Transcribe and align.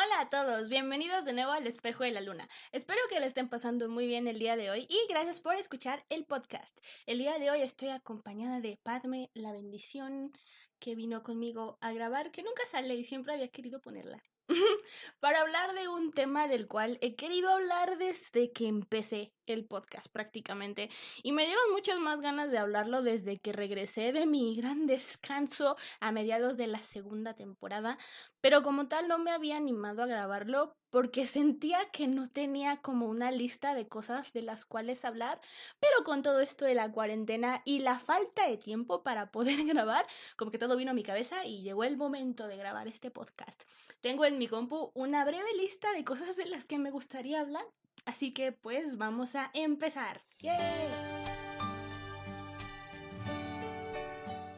Hola 0.00 0.20
a 0.20 0.30
todos, 0.30 0.68
bienvenidos 0.68 1.24
de 1.24 1.32
nuevo 1.32 1.50
al 1.50 1.66
Espejo 1.66 2.04
de 2.04 2.12
la 2.12 2.20
Luna. 2.20 2.48
Espero 2.70 3.00
que 3.10 3.18
le 3.18 3.26
estén 3.26 3.48
pasando 3.48 3.88
muy 3.88 4.06
bien 4.06 4.28
el 4.28 4.38
día 4.38 4.54
de 4.54 4.70
hoy 4.70 4.86
y 4.88 4.96
gracias 5.08 5.40
por 5.40 5.56
escuchar 5.56 6.04
el 6.08 6.24
podcast. 6.24 6.78
El 7.06 7.18
día 7.18 7.36
de 7.40 7.50
hoy 7.50 7.62
estoy 7.62 7.88
acompañada 7.88 8.60
de 8.60 8.78
Padme, 8.84 9.28
la 9.34 9.50
bendición 9.50 10.30
que 10.78 10.94
vino 10.94 11.24
conmigo 11.24 11.78
a 11.80 11.90
grabar, 11.90 12.30
que 12.30 12.44
nunca 12.44 12.62
sale 12.70 12.94
y 12.94 13.02
siempre 13.02 13.34
había 13.34 13.48
querido 13.48 13.80
ponerla. 13.80 14.22
para 15.18 15.40
hablar 15.40 15.74
de 15.74 15.88
un 15.88 16.12
tema 16.12 16.46
del 16.46 16.68
cual 16.68 16.98
he 17.00 17.16
querido 17.16 17.48
hablar 17.48 17.98
desde 17.98 18.52
que 18.52 18.68
empecé 18.68 19.32
el 19.52 19.64
podcast 19.64 20.08
prácticamente 20.08 20.90
y 21.22 21.32
me 21.32 21.44
dieron 21.44 21.72
muchas 21.72 21.98
más 21.98 22.20
ganas 22.20 22.50
de 22.50 22.58
hablarlo 22.58 23.02
desde 23.02 23.38
que 23.38 23.52
regresé 23.52 24.12
de 24.12 24.26
mi 24.26 24.56
gran 24.56 24.86
descanso 24.86 25.76
a 26.00 26.12
mediados 26.12 26.56
de 26.56 26.66
la 26.66 26.78
segunda 26.78 27.34
temporada, 27.34 27.98
pero 28.40 28.62
como 28.62 28.88
tal 28.88 29.08
no 29.08 29.18
me 29.18 29.30
había 29.30 29.56
animado 29.56 30.02
a 30.02 30.06
grabarlo 30.06 30.76
porque 30.90 31.26
sentía 31.26 31.78
que 31.92 32.06
no 32.06 32.28
tenía 32.28 32.78
como 32.78 33.08
una 33.08 33.30
lista 33.30 33.74
de 33.74 33.88
cosas 33.88 34.32
de 34.32 34.42
las 34.42 34.64
cuales 34.64 35.04
hablar, 35.04 35.40
pero 35.80 36.04
con 36.04 36.22
todo 36.22 36.40
esto 36.40 36.64
de 36.64 36.74
la 36.74 36.90
cuarentena 36.90 37.62
y 37.64 37.80
la 37.80 37.98
falta 37.98 38.48
de 38.48 38.56
tiempo 38.56 39.02
para 39.02 39.30
poder 39.30 39.56
grabar, 39.66 40.06
como 40.36 40.50
que 40.50 40.58
todo 40.58 40.76
vino 40.76 40.92
a 40.92 40.94
mi 40.94 41.02
cabeza 41.02 41.44
y 41.44 41.62
llegó 41.62 41.84
el 41.84 41.96
momento 41.96 42.48
de 42.48 42.56
grabar 42.56 42.88
este 42.88 43.10
podcast. 43.10 43.62
Tengo 44.00 44.24
en 44.24 44.38
mi 44.38 44.48
compu 44.48 44.90
una 44.94 45.24
breve 45.24 45.52
lista 45.56 45.92
de 45.92 46.04
cosas 46.04 46.36
de 46.36 46.46
las 46.46 46.64
que 46.64 46.78
me 46.78 46.90
gustaría 46.90 47.40
hablar, 47.40 47.64
así 48.08 48.32
que 48.32 48.52
pues 48.52 48.96
vamos 48.96 49.34
a 49.34 49.50
empezar. 49.52 50.22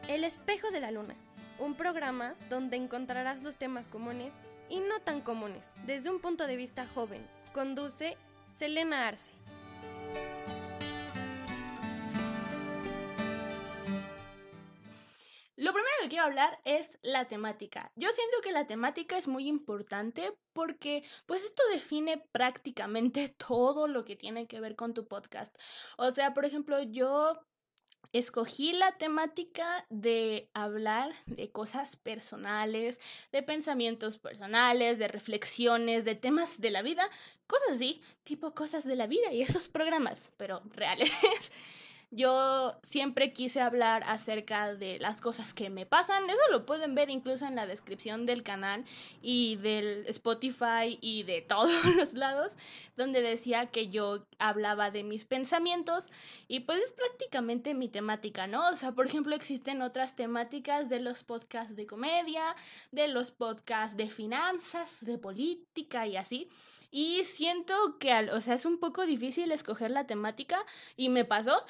El 0.07 0.23
espejo 0.23 0.71
de 0.71 0.79
la 0.79 0.91
luna, 0.91 1.15
un 1.59 1.75
programa 1.75 2.35
donde 2.49 2.77
encontrarás 2.77 3.43
los 3.43 3.57
temas 3.57 3.89
comunes 3.89 4.33
y 4.69 4.79
no 4.79 5.01
tan 5.01 5.19
comunes 5.19 5.73
desde 5.85 6.09
un 6.09 6.19
punto 6.19 6.47
de 6.47 6.55
vista 6.55 6.87
joven. 6.87 7.27
Conduce 7.53 8.17
Selena 8.53 9.09
Arce. 9.09 9.33
Lo 15.61 15.73
primero 15.73 15.93
que 16.01 16.09
quiero 16.09 16.23
hablar 16.23 16.59
es 16.65 16.97
la 17.03 17.27
temática. 17.27 17.91
Yo 17.95 18.09
siento 18.09 18.41
que 18.41 18.51
la 18.51 18.65
temática 18.65 19.15
es 19.15 19.27
muy 19.27 19.47
importante 19.47 20.35
porque 20.53 21.03
pues 21.27 21.43
esto 21.43 21.61
define 21.71 22.17
prácticamente 22.31 23.29
todo 23.47 23.87
lo 23.87 24.03
que 24.03 24.15
tiene 24.15 24.47
que 24.47 24.59
ver 24.59 24.75
con 24.75 24.95
tu 24.95 25.07
podcast. 25.07 25.55
O 25.97 26.09
sea, 26.09 26.33
por 26.33 26.45
ejemplo, 26.45 26.81
yo 26.81 27.39
escogí 28.11 28.73
la 28.73 28.93
temática 28.93 29.85
de 29.91 30.49
hablar 30.55 31.13
de 31.27 31.51
cosas 31.51 31.95
personales, 31.95 32.99
de 33.31 33.43
pensamientos 33.43 34.17
personales, 34.17 34.97
de 34.97 35.09
reflexiones, 35.09 36.05
de 36.05 36.15
temas 36.15 36.59
de 36.59 36.71
la 36.71 36.81
vida, 36.81 37.07
cosas 37.45 37.73
así, 37.75 38.01
tipo 38.23 38.55
cosas 38.55 38.83
de 38.83 38.95
la 38.95 39.05
vida 39.05 39.31
y 39.31 39.43
esos 39.43 39.67
programas, 39.67 40.31
pero 40.37 40.63
reales. 40.71 41.11
Yo 42.13 42.73
siempre 42.83 43.31
quise 43.31 43.61
hablar 43.61 44.03
acerca 44.05 44.75
de 44.75 44.99
las 44.99 45.21
cosas 45.21 45.53
que 45.53 45.69
me 45.69 45.85
pasan. 45.85 46.29
Eso 46.29 46.41
lo 46.51 46.65
pueden 46.65 46.93
ver 46.93 47.09
incluso 47.09 47.45
en 47.45 47.55
la 47.55 47.65
descripción 47.65 48.25
del 48.25 48.43
canal 48.43 48.83
y 49.21 49.55
del 49.55 50.05
Spotify 50.07 50.99
y 50.99 51.23
de 51.23 51.41
todos 51.47 51.85
los 51.95 52.13
lados, 52.13 52.57
donde 52.97 53.21
decía 53.21 53.67
que 53.67 53.87
yo 53.87 54.25
hablaba 54.39 54.91
de 54.91 55.03
mis 55.03 55.23
pensamientos 55.23 56.09
y 56.49 56.59
pues 56.59 56.83
es 56.83 56.91
prácticamente 56.91 57.73
mi 57.73 57.87
temática, 57.87 58.45
¿no? 58.45 58.67
O 58.67 58.75
sea, 58.75 58.91
por 58.91 59.05
ejemplo, 59.05 59.33
existen 59.33 59.81
otras 59.81 60.13
temáticas 60.17 60.89
de 60.89 60.99
los 60.99 61.23
podcasts 61.23 61.77
de 61.77 61.87
comedia, 61.87 62.55
de 62.91 63.07
los 63.07 63.31
podcasts 63.31 63.95
de 63.95 64.09
finanzas, 64.09 64.97
de 65.05 65.17
política 65.17 66.05
y 66.07 66.17
así. 66.17 66.49
Y 66.93 67.23
siento 67.23 67.97
que, 67.99 68.13
o 68.31 68.41
sea, 68.41 68.55
es 68.55 68.65
un 68.65 68.77
poco 68.77 69.05
difícil 69.05 69.53
escoger 69.53 69.91
la 69.91 70.05
temática 70.05 70.65
y 70.97 71.07
me 71.07 71.23
pasó 71.23 71.63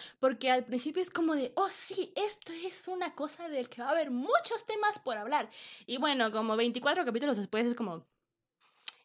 al 0.50 0.66
principio 0.66 1.02
es 1.02 1.10
como 1.10 1.36
de, 1.36 1.52
oh 1.56 1.69
sí, 1.69 2.14
esto 2.16 2.53
es 2.53 2.88
una 2.88 3.16
cosa 3.16 3.50
del 3.50 3.69
que 3.69 3.81
va 3.81 3.90
a 3.90 3.92
haber 3.92 4.12
muchos 4.12 4.66
temas 4.66 5.00
por 5.00 5.18
hablar. 5.18 5.50
Y 5.86 5.97
bueno, 5.97 6.31
como 6.31 6.56
24 6.56 7.06
capítulos 7.06 7.38
después 7.38 7.66
es 7.66 7.75
como, 7.75 8.06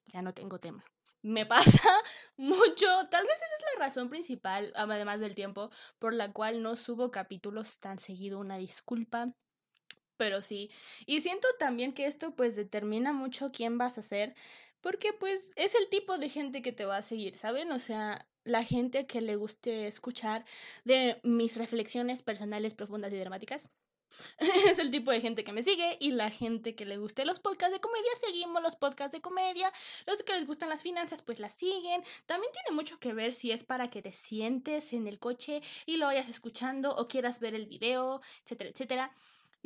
ya 0.06 0.22
no 0.22 0.34
tengo 0.34 0.59
tema. 0.59 0.84
Me 1.22 1.47
pasa 1.47 1.91
mucho, 2.36 2.86
tal 3.10 3.25
vez 3.25 3.36
esa 3.36 3.56
es 3.59 3.75
la 3.75 3.84
razón 3.86 4.09
principal, 4.09 4.72
además 4.76 5.20
del 5.20 5.34
tiempo, 5.34 5.70
por 5.98 6.15
la 6.15 6.32
cual 6.32 6.62
no 6.62 6.76
subo 6.76 7.10
capítulos 7.10 7.81
tan 7.81 7.98
seguido, 7.98 8.38
una 8.38 8.56
disculpa 8.56 9.26
pero 10.16 10.41
sí. 10.41 10.70
Y 11.06 11.20
siento 11.20 11.47
también 11.59 11.92
que 11.92 12.06
esto 12.06 12.34
pues 12.34 12.56
determina 12.56 13.12
mucho 13.12 13.50
quién 13.53 13.78
vas 13.78 13.98
a 13.98 14.03
ser, 14.03 14.34
porque 14.81 15.12
pues 15.12 15.53
es 15.56 15.75
el 15.75 15.88
tipo 15.88 16.19
de 16.19 16.28
gente 16.28 16.62
que 16.62 16.72
te 16.72 16.84
va 16.84 16.98
a 16.98 17.03
seguir, 17.03 17.34
¿saben? 17.36 17.70
O 17.72 17.78
sea, 17.78 18.26
la 18.46 18.64
gente 18.64 19.06
que 19.06 19.20
le 19.20 19.36
guste 19.36 19.86
escuchar 19.86 20.44
de 20.84 21.20
mis 21.22 21.56
reflexiones 21.56 22.22
personales 22.22 22.74
profundas 22.74 23.12
y 23.12 23.18
dramáticas. 23.18 23.68
es 24.70 24.78
el 24.78 24.90
tipo 24.90 25.10
de 25.10 25.20
gente 25.20 25.42
que 25.42 25.52
me 25.52 25.62
sigue 25.62 25.96
y 26.00 26.12
la 26.12 26.30
gente 26.30 26.74
que 26.76 26.86
le 26.86 26.96
guste 26.96 27.24
los 27.24 27.40
podcasts 27.40 27.74
de 27.74 27.80
comedia, 27.80 28.10
seguimos 28.24 28.62
los 28.62 28.76
podcasts 28.76 29.12
de 29.12 29.20
comedia. 29.20 29.72
Los 30.06 30.22
que 30.22 30.32
les 30.32 30.46
gustan 30.46 30.68
las 30.68 30.82
finanzas, 30.82 31.22
pues 31.22 31.40
las 31.40 31.54
siguen. 31.54 32.02
También 32.26 32.52
tiene 32.52 32.74
mucho 32.74 32.98
que 32.98 33.12
ver 33.12 33.34
si 33.34 33.50
es 33.50 33.64
para 33.64 33.90
que 33.90 34.02
te 34.02 34.12
sientes 34.12 34.92
en 34.92 35.06
el 35.08 35.18
coche 35.18 35.60
y 35.84 35.96
lo 35.96 36.06
vayas 36.06 36.28
escuchando 36.28 36.94
o 36.94 37.08
quieras 37.08 37.40
ver 37.40 37.54
el 37.54 37.66
video, 37.66 38.20
etcétera, 38.44 38.70
etcétera 38.70 39.12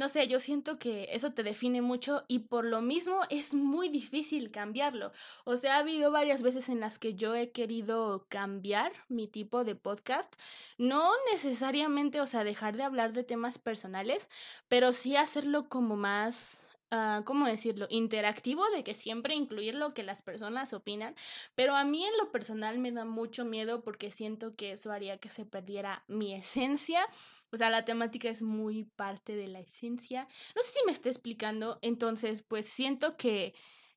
no 0.01 0.09
sé, 0.09 0.27
yo 0.29 0.41
siento 0.41 0.79
que 0.79 1.09
eso 1.13 1.35
te 1.35 1.43
define 1.43 1.83
mucho 1.83 2.25
y 2.27 2.39
por 2.39 2.65
lo 2.65 2.81
mismo 2.81 3.21
es 3.29 3.53
muy 3.53 3.91
difícil 3.91 4.51
cambiarlo. 4.51 5.13
O 5.45 5.59
sea, 5.59 5.77
ha 5.77 5.81
habido 5.81 6.11
varias 6.11 6.41
veces 6.41 6.71
en 6.71 6.81
las 6.81 6.99
que 6.99 7.17
yo 7.17 7.35
he 7.35 7.51
querido 7.51 8.25
cambiar 8.31 8.93
mi 9.11 9.29
tipo 9.29 9.63
de 9.63 9.75
podcast. 9.75 10.35
No 10.79 11.13
necesariamente, 11.31 12.23
o 12.23 12.27
sea, 12.27 12.45
dejar 12.45 12.79
de 12.79 12.85
hablar 12.85 13.13
de 13.13 13.25
temas 13.25 13.59
personales, 13.59 14.31
pero 14.69 14.95
sí 14.95 15.17
hacerlo 15.17 15.69
como 15.69 15.97
más 15.97 16.60
Uh, 16.93 17.23
¿cómo 17.25 17.47
decirlo? 17.47 17.87
Interactivo, 17.89 18.69
de 18.71 18.83
que 18.83 18.95
siempre 18.95 19.35
incluir 19.35 19.77
lo 19.77 19.95
que 19.95 20.03
las 20.03 20.23
personas 20.23 20.73
opinan, 20.73 21.15
pero 21.55 21.77
a 21.77 21.85
mí 21.85 22.05
en 22.05 22.17
lo 22.19 22.33
personal 22.33 22.79
me 22.81 22.91
da 22.91 23.05
mucho 23.05 23.45
miedo 23.45 23.83
porque 23.83 24.11
siento 24.11 24.57
que 24.57 24.73
eso 24.73 24.91
haría 24.91 25.19
que 25.19 25.31
se 25.31 25.47
perdiera 25.47 26.05
mi 26.09 26.35
esencia 26.35 27.07
o 27.53 27.57
sea, 27.57 27.71
la 27.71 27.85
temática 27.85 28.29
es 28.29 28.43
muy 28.43 28.85
parte 28.85 29.35
de 29.35 29.49
la 29.49 29.61
esencia. 29.61 30.29
No 30.55 30.63
sé 30.63 30.71
si 30.73 30.87
me 30.87 30.93
está 30.93 31.09
explicando, 31.09 31.79
entonces 31.83 32.43
pues 32.43 32.67
siento 32.67 33.17
que 33.17 33.55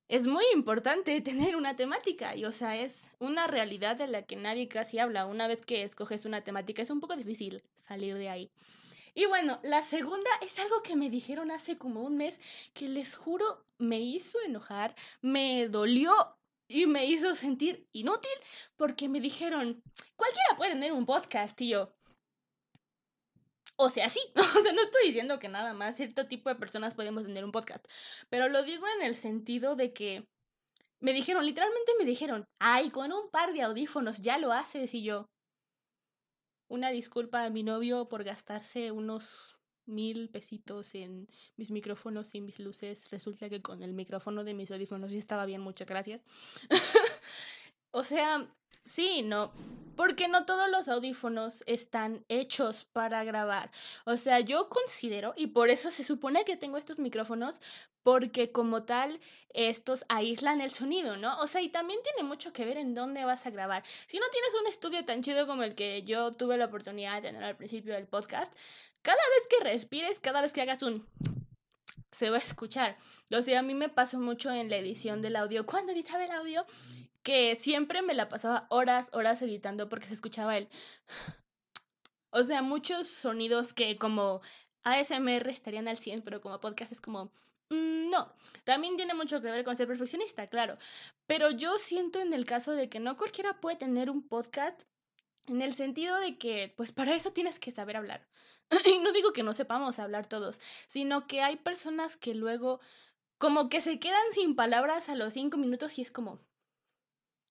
es 0.07 0.27
muy 0.27 0.43
importante 0.53 1.21
tener 1.21 1.55
una 1.55 1.75
temática 1.75 2.35
y 2.35 2.45
o 2.45 2.51
sea, 2.51 2.77
es 2.77 3.09
una 3.19 3.47
realidad 3.47 3.95
de 3.95 4.07
la 4.07 4.23
que 4.23 4.35
nadie 4.35 4.67
casi 4.67 4.99
habla. 4.99 5.25
Una 5.25 5.47
vez 5.47 5.65
que 5.65 5.83
escoges 5.83 6.25
una 6.25 6.43
temática 6.43 6.81
es 6.81 6.89
un 6.89 6.99
poco 6.99 7.15
difícil 7.15 7.63
salir 7.75 8.15
de 8.17 8.29
ahí. 8.29 8.51
Y 9.15 9.25
bueno, 9.25 9.59
la 9.63 9.81
segunda 9.81 10.29
es 10.41 10.57
algo 10.59 10.81
que 10.81 10.95
me 10.95 11.09
dijeron 11.09 11.51
hace 11.51 11.77
como 11.77 12.01
un 12.01 12.17
mes 12.17 12.39
que 12.73 12.89
les 12.89 13.15
juro 13.15 13.63
me 13.77 13.99
hizo 13.99 14.39
enojar, 14.41 14.95
me 15.21 15.67
dolió 15.67 16.13
y 16.67 16.87
me 16.87 17.05
hizo 17.05 17.35
sentir 17.35 17.87
inútil 17.91 18.31
porque 18.75 19.09
me 19.09 19.19
dijeron, 19.19 19.83
cualquiera 20.15 20.57
puede 20.57 20.71
tener 20.71 20.93
un 20.93 21.05
podcast, 21.05 21.55
tío. 21.55 21.93
O 23.75 23.89
sea, 23.89 24.09
sí, 24.09 24.19
o 24.35 24.61
sea, 24.61 24.71
no 24.71 24.81
estoy 24.81 25.07
diciendo 25.07 25.39
que 25.39 25.49
nada 25.49 25.73
más 25.73 25.95
cierto 25.95 26.27
tipo 26.27 26.49
de 26.49 26.55
personas 26.55 26.95
podemos 26.95 27.23
tener 27.23 27.45
un 27.45 27.51
podcast, 27.51 27.85
pero 28.29 28.49
lo 28.49 28.63
digo 28.63 28.85
en 28.97 29.05
el 29.05 29.15
sentido 29.15 29.75
de 29.75 29.93
que 29.93 30.27
me 31.01 31.13
dijeron, 31.13 31.45
literalmente 31.45 31.91
me 31.99 32.05
dijeron, 32.05 32.45
ay, 32.59 32.89
con 32.89 33.11
un 33.11 33.29
par 33.29 33.53
de 33.53 33.61
audífonos 33.61 34.21
ya 34.21 34.37
lo 34.37 34.53
haces 34.53 34.93
y 34.93 35.03
yo. 35.03 35.27
Una 36.73 36.89
disculpa 36.89 37.43
a 37.43 37.51
mi 37.51 37.61
novio 37.61 38.09
por 38.09 38.23
gastarse 38.23 38.91
unos 38.91 39.59
mil 39.85 40.27
pesitos 40.29 40.95
en 40.95 41.29
mis 41.55 41.69
micrófonos 41.69 42.33
y 42.33 42.41
mis 42.41 42.57
luces. 42.57 43.11
Resulta 43.11 43.47
que 43.47 43.61
con 43.61 43.83
el 43.83 43.93
micrófono 43.93 44.43
de 44.43 44.55
mis 44.55 44.71
audífonos 44.71 45.11
sí 45.11 45.19
estaba 45.19 45.45
bien, 45.45 45.61
muchas 45.61 45.87
gracias. 45.87 46.23
o 47.91 48.03
sea, 48.03 48.51
Sí, 48.85 49.21
no, 49.21 49.53
porque 49.95 50.27
no 50.27 50.45
todos 50.45 50.69
los 50.69 50.87
audífonos 50.87 51.63
están 51.67 52.25
hechos 52.27 52.85
para 52.85 53.23
grabar. 53.23 53.71
O 54.05 54.17
sea, 54.17 54.39
yo 54.41 54.67
considero, 54.69 55.33
y 55.37 55.47
por 55.47 55.69
eso 55.69 55.89
se 55.91 56.03
supone 56.03 56.43
que 56.43 56.57
tengo 56.57 56.77
estos 56.77 56.99
micrófonos, 56.99 57.61
porque 58.03 58.51
como 58.51 58.83
tal, 58.83 59.19
estos 59.53 60.05
aíslan 60.09 60.59
el 60.59 60.71
sonido, 60.71 61.15
¿no? 61.15 61.39
O 61.39 61.47
sea, 61.47 61.61
y 61.61 61.69
también 61.69 62.01
tiene 62.03 62.27
mucho 62.27 62.51
que 62.51 62.65
ver 62.65 62.77
en 62.77 62.93
dónde 62.93 63.23
vas 63.23 63.45
a 63.45 63.51
grabar. 63.51 63.83
Si 64.07 64.19
no 64.19 64.25
tienes 64.31 64.53
un 64.61 64.67
estudio 64.67 65.05
tan 65.05 65.21
chido 65.21 65.47
como 65.47 65.63
el 65.63 65.75
que 65.75 66.03
yo 66.03 66.31
tuve 66.31 66.57
la 66.57 66.65
oportunidad 66.65 67.15
de 67.15 67.29
tener 67.29 67.43
al 67.43 67.55
principio 67.55 67.93
del 67.93 68.07
podcast, 68.07 68.53
cada 69.01 69.15
vez 69.15 69.47
que 69.49 69.63
respires, 69.63 70.19
cada 70.19 70.41
vez 70.41 70.51
que 70.53 70.61
hagas 70.61 70.83
un 70.83 71.07
se 72.13 72.29
va 72.29 72.37
a 72.37 72.39
escuchar. 72.39 72.97
O 73.31 73.41
sea, 73.41 73.59
a 73.59 73.63
mí 73.63 73.73
me 73.73 73.89
pasó 73.89 74.19
mucho 74.19 74.51
en 74.51 74.69
la 74.69 74.77
edición 74.77 75.21
del 75.21 75.35
audio. 75.35 75.65
Cuando 75.65 75.91
editaba 75.91 76.23
el 76.23 76.31
audio, 76.31 76.65
que 77.23 77.55
siempre 77.55 78.01
me 78.01 78.13
la 78.13 78.29
pasaba 78.29 78.67
horas, 78.69 79.09
horas 79.13 79.41
editando 79.41 79.89
porque 79.89 80.07
se 80.07 80.13
escuchaba 80.13 80.57
el... 80.57 80.69
O 82.35 82.43
sea, 82.43 82.61
muchos 82.61 83.07
sonidos 83.07 83.73
que 83.73 83.97
como 83.97 84.41
ASMR 84.83 85.47
estarían 85.49 85.87
al 85.87 85.97
100, 85.97 86.23
pero 86.23 86.41
como 86.41 86.59
podcast 86.59 86.91
es 86.91 87.01
como... 87.01 87.31
Mm, 87.69 88.09
no, 88.09 88.33
también 88.63 88.97
tiene 88.97 89.13
mucho 89.13 89.41
que 89.41 89.51
ver 89.51 89.63
con 89.63 89.77
ser 89.77 89.87
perfeccionista, 89.87 90.47
claro. 90.47 90.77
Pero 91.27 91.51
yo 91.51 91.77
siento 91.79 92.19
en 92.19 92.33
el 92.33 92.45
caso 92.45 92.73
de 92.73 92.89
que 92.89 92.99
no 92.99 93.17
cualquiera 93.17 93.59
puede 93.61 93.77
tener 93.77 94.09
un 94.09 94.27
podcast 94.27 94.83
en 95.47 95.61
el 95.61 95.73
sentido 95.73 96.19
de 96.19 96.37
que, 96.37 96.73
pues 96.75 96.91
para 96.91 97.15
eso 97.15 97.31
tienes 97.33 97.59
que 97.59 97.71
saber 97.71 97.97
hablar. 97.97 98.27
y 98.85 98.99
no 98.99 99.11
digo 99.11 99.33
que 99.33 99.43
no 99.43 99.53
sepamos 99.53 99.99
hablar 99.99 100.27
todos, 100.27 100.59
sino 100.87 101.27
que 101.27 101.41
hay 101.41 101.57
personas 101.57 102.17
que 102.17 102.33
luego 102.33 102.79
como 103.37 103.69
que 103.69 103.81
se 103.81 103.99
quedan 103.99 104.31
sin 104.31 104.55
palabras 104.55 105.09
a 105.09 105.15
los 105.15 105.33
cinco 105.33 105.57
minutos 105.57 105.97
y 105.99 106.01
es 106.01 106.11
como, 106.11 106.39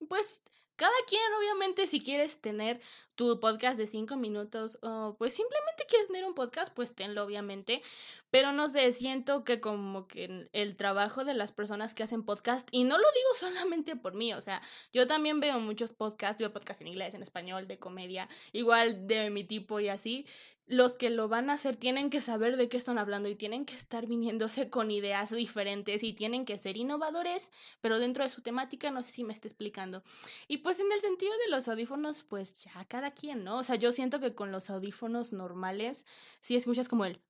pues 0.08 0.43
cada 0.76 0.93
quien, 1.06 1.22
obviamente, 1.38 1.87
si 1.87 2.00
quieres 2.00 2.40
tener 2.40 2.81
tu 3.14 3.40
podcast 3.40 3.78
de 3.78 3.86
cinco 3.86 4.16
minutos 4.16 4.78
o 4.82 5.14
pues 5.18 5.34
simplemente 5.34 5.84
quieres 5.88 6.08
tener 6.08 6.24
un 6.24 6.34
podcast, 6.34 6.72
pues 6.74 6.94
tenlo, 6.94 7.24
obviamente. 7.24 7.82
Pero 8.30 8.52
no 8.52 8.68
sé, 8.68 8.92
siento 8.92 9.44
que 9.44 9.60
como 9.60 10.08
que 10.08 10.48
el 10.52 10.76
trabajo 10.76 11.24
de 11.24 11.34
las 11.34 11.52
personas 11.52 11.94
que 11.94 12.02
hacen 12.02 12.22
podcast, 12.22 12.68
y 12.70 12.84
no 12.84 12.96
lo 12.96 13.04
digo 13.04 13.28
solamente 13.38 13.96
por 13.96 14.14
mí, 14.14 14.32
o 14.32 14.40
sea, 14.40 14.62
yo 14.92 15.06
también 15.06 15.40
veo 15.40 15.58
muchos 15.60 15.92
podcasts, 15.92 16.38
veo 16.38 16.52
podcasts 16.52 16.80
en 16.80 16.88
inglés, 16.88 17.14
en 17.14 17.22
español, 17.22 17.68
de 17.68 17.78
comedia, 17.78 18.28
igual 18.52 19.06
de 19.06 19.30
mi 19.30 19.44
tipo 19.44 19.80
y 19.80 19.88
así, 19.88 20.26
los 20.66 20.96
que 20.96 21.10
lo 21.10 21.28
van 21.28 21.50
a 21.50 21.54
hacer 21.54 21.76
tienen 21.76 22.08
que 22.08 22.20
saber 22.20 22.56
de 22.56 22.68
qué 22.68 22.76
están 22.76 22.96
hablando 22.96 23.28
y 23.28 23.34
tienen 23.34 23.64
que 23.64 23.74
estar 23.74 24.06
viniéndose 24.06 24.70
con 24.70 24.90
ideas 24.90 25.30
diferentes 25.30 26.02
y 26.02 26.12
tienen 26.12 26.44
que 26.44 26.56
ser 26.56 26.76
innovadores, 26.76 27.50
pero 27.80 27.98
dentro 27.98 28.24
de 28.24 28.30
su 28.30 28.42
temática, 28.42 28.90
no 28.90 29.02
sé 29.02 29.12
si 29.12 29.24
me 29.24 29.32
está 29.32 29.48
explicando. 29.48 30.02
Y 30.48 30.58
pues 30.58 30.78
en 30.78 30.90
el 30.92 31.00
sentido 31.00 31.32
de 31.44 31.50
los 31.50 31.68
audífonos, 31.68 32.22
pues 32.22 32.64
ya 32.64 32.84
cada 32.86 33.01
quien, 33.10 33.44
¿no? 33.44 33.58
O 33.58 33.64
sea, 33.64 33.76
yo 33.76 33.93
siento 33.93 34.20
que 34.20 34.34
con 34.34 34.52
los 34.52 34.70
audífonos 34.70 35.32
normales, 35.32 36.06
si 36.40 36.56
escuchas 36.56 36.88
como 36.88 37.04
el... 37.04 37.20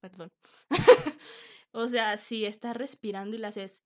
Perdón. 0.00 0.32
o 1.72 1.86
sea, 1.88 2.16
si 2.16 2.44
estás 2.44 2.76
respirando 2.76 3.36
y 3.36 3.38
las 3.38 3.56
haces 3.56 3.82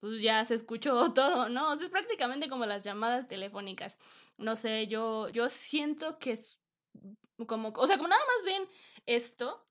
pues 0.00 0.22
ya 0.22 0.44
se 0.44 0.54
escuchó 0.54 1.12
todo, 1.14 1.48
¿no? 1.48 1.70
O 1.72 1.76
sea, 1.76 1.86
es 1.86 1.90
prácticamente 1.90 2.48
como 2.48 2.66
las 2.66 2.82
llamadas 2.82 3.28
telefónicas. 3.28 3.98
No 4.38 4.56
sé, 4.56 4.86
yo, 4.86 5.28
yo 5.30 5.48
siento 5.48 6.18
que 6.18 6.32
es 6.32 6.60
como, 7.46 7.68
o 7.68 7.86
sea, 7.86 7.96
como 7.96 8.08
nada 8.08 8.22
más 8.36 8.44
ven 8.44 8.68
esto, 9.06 9.66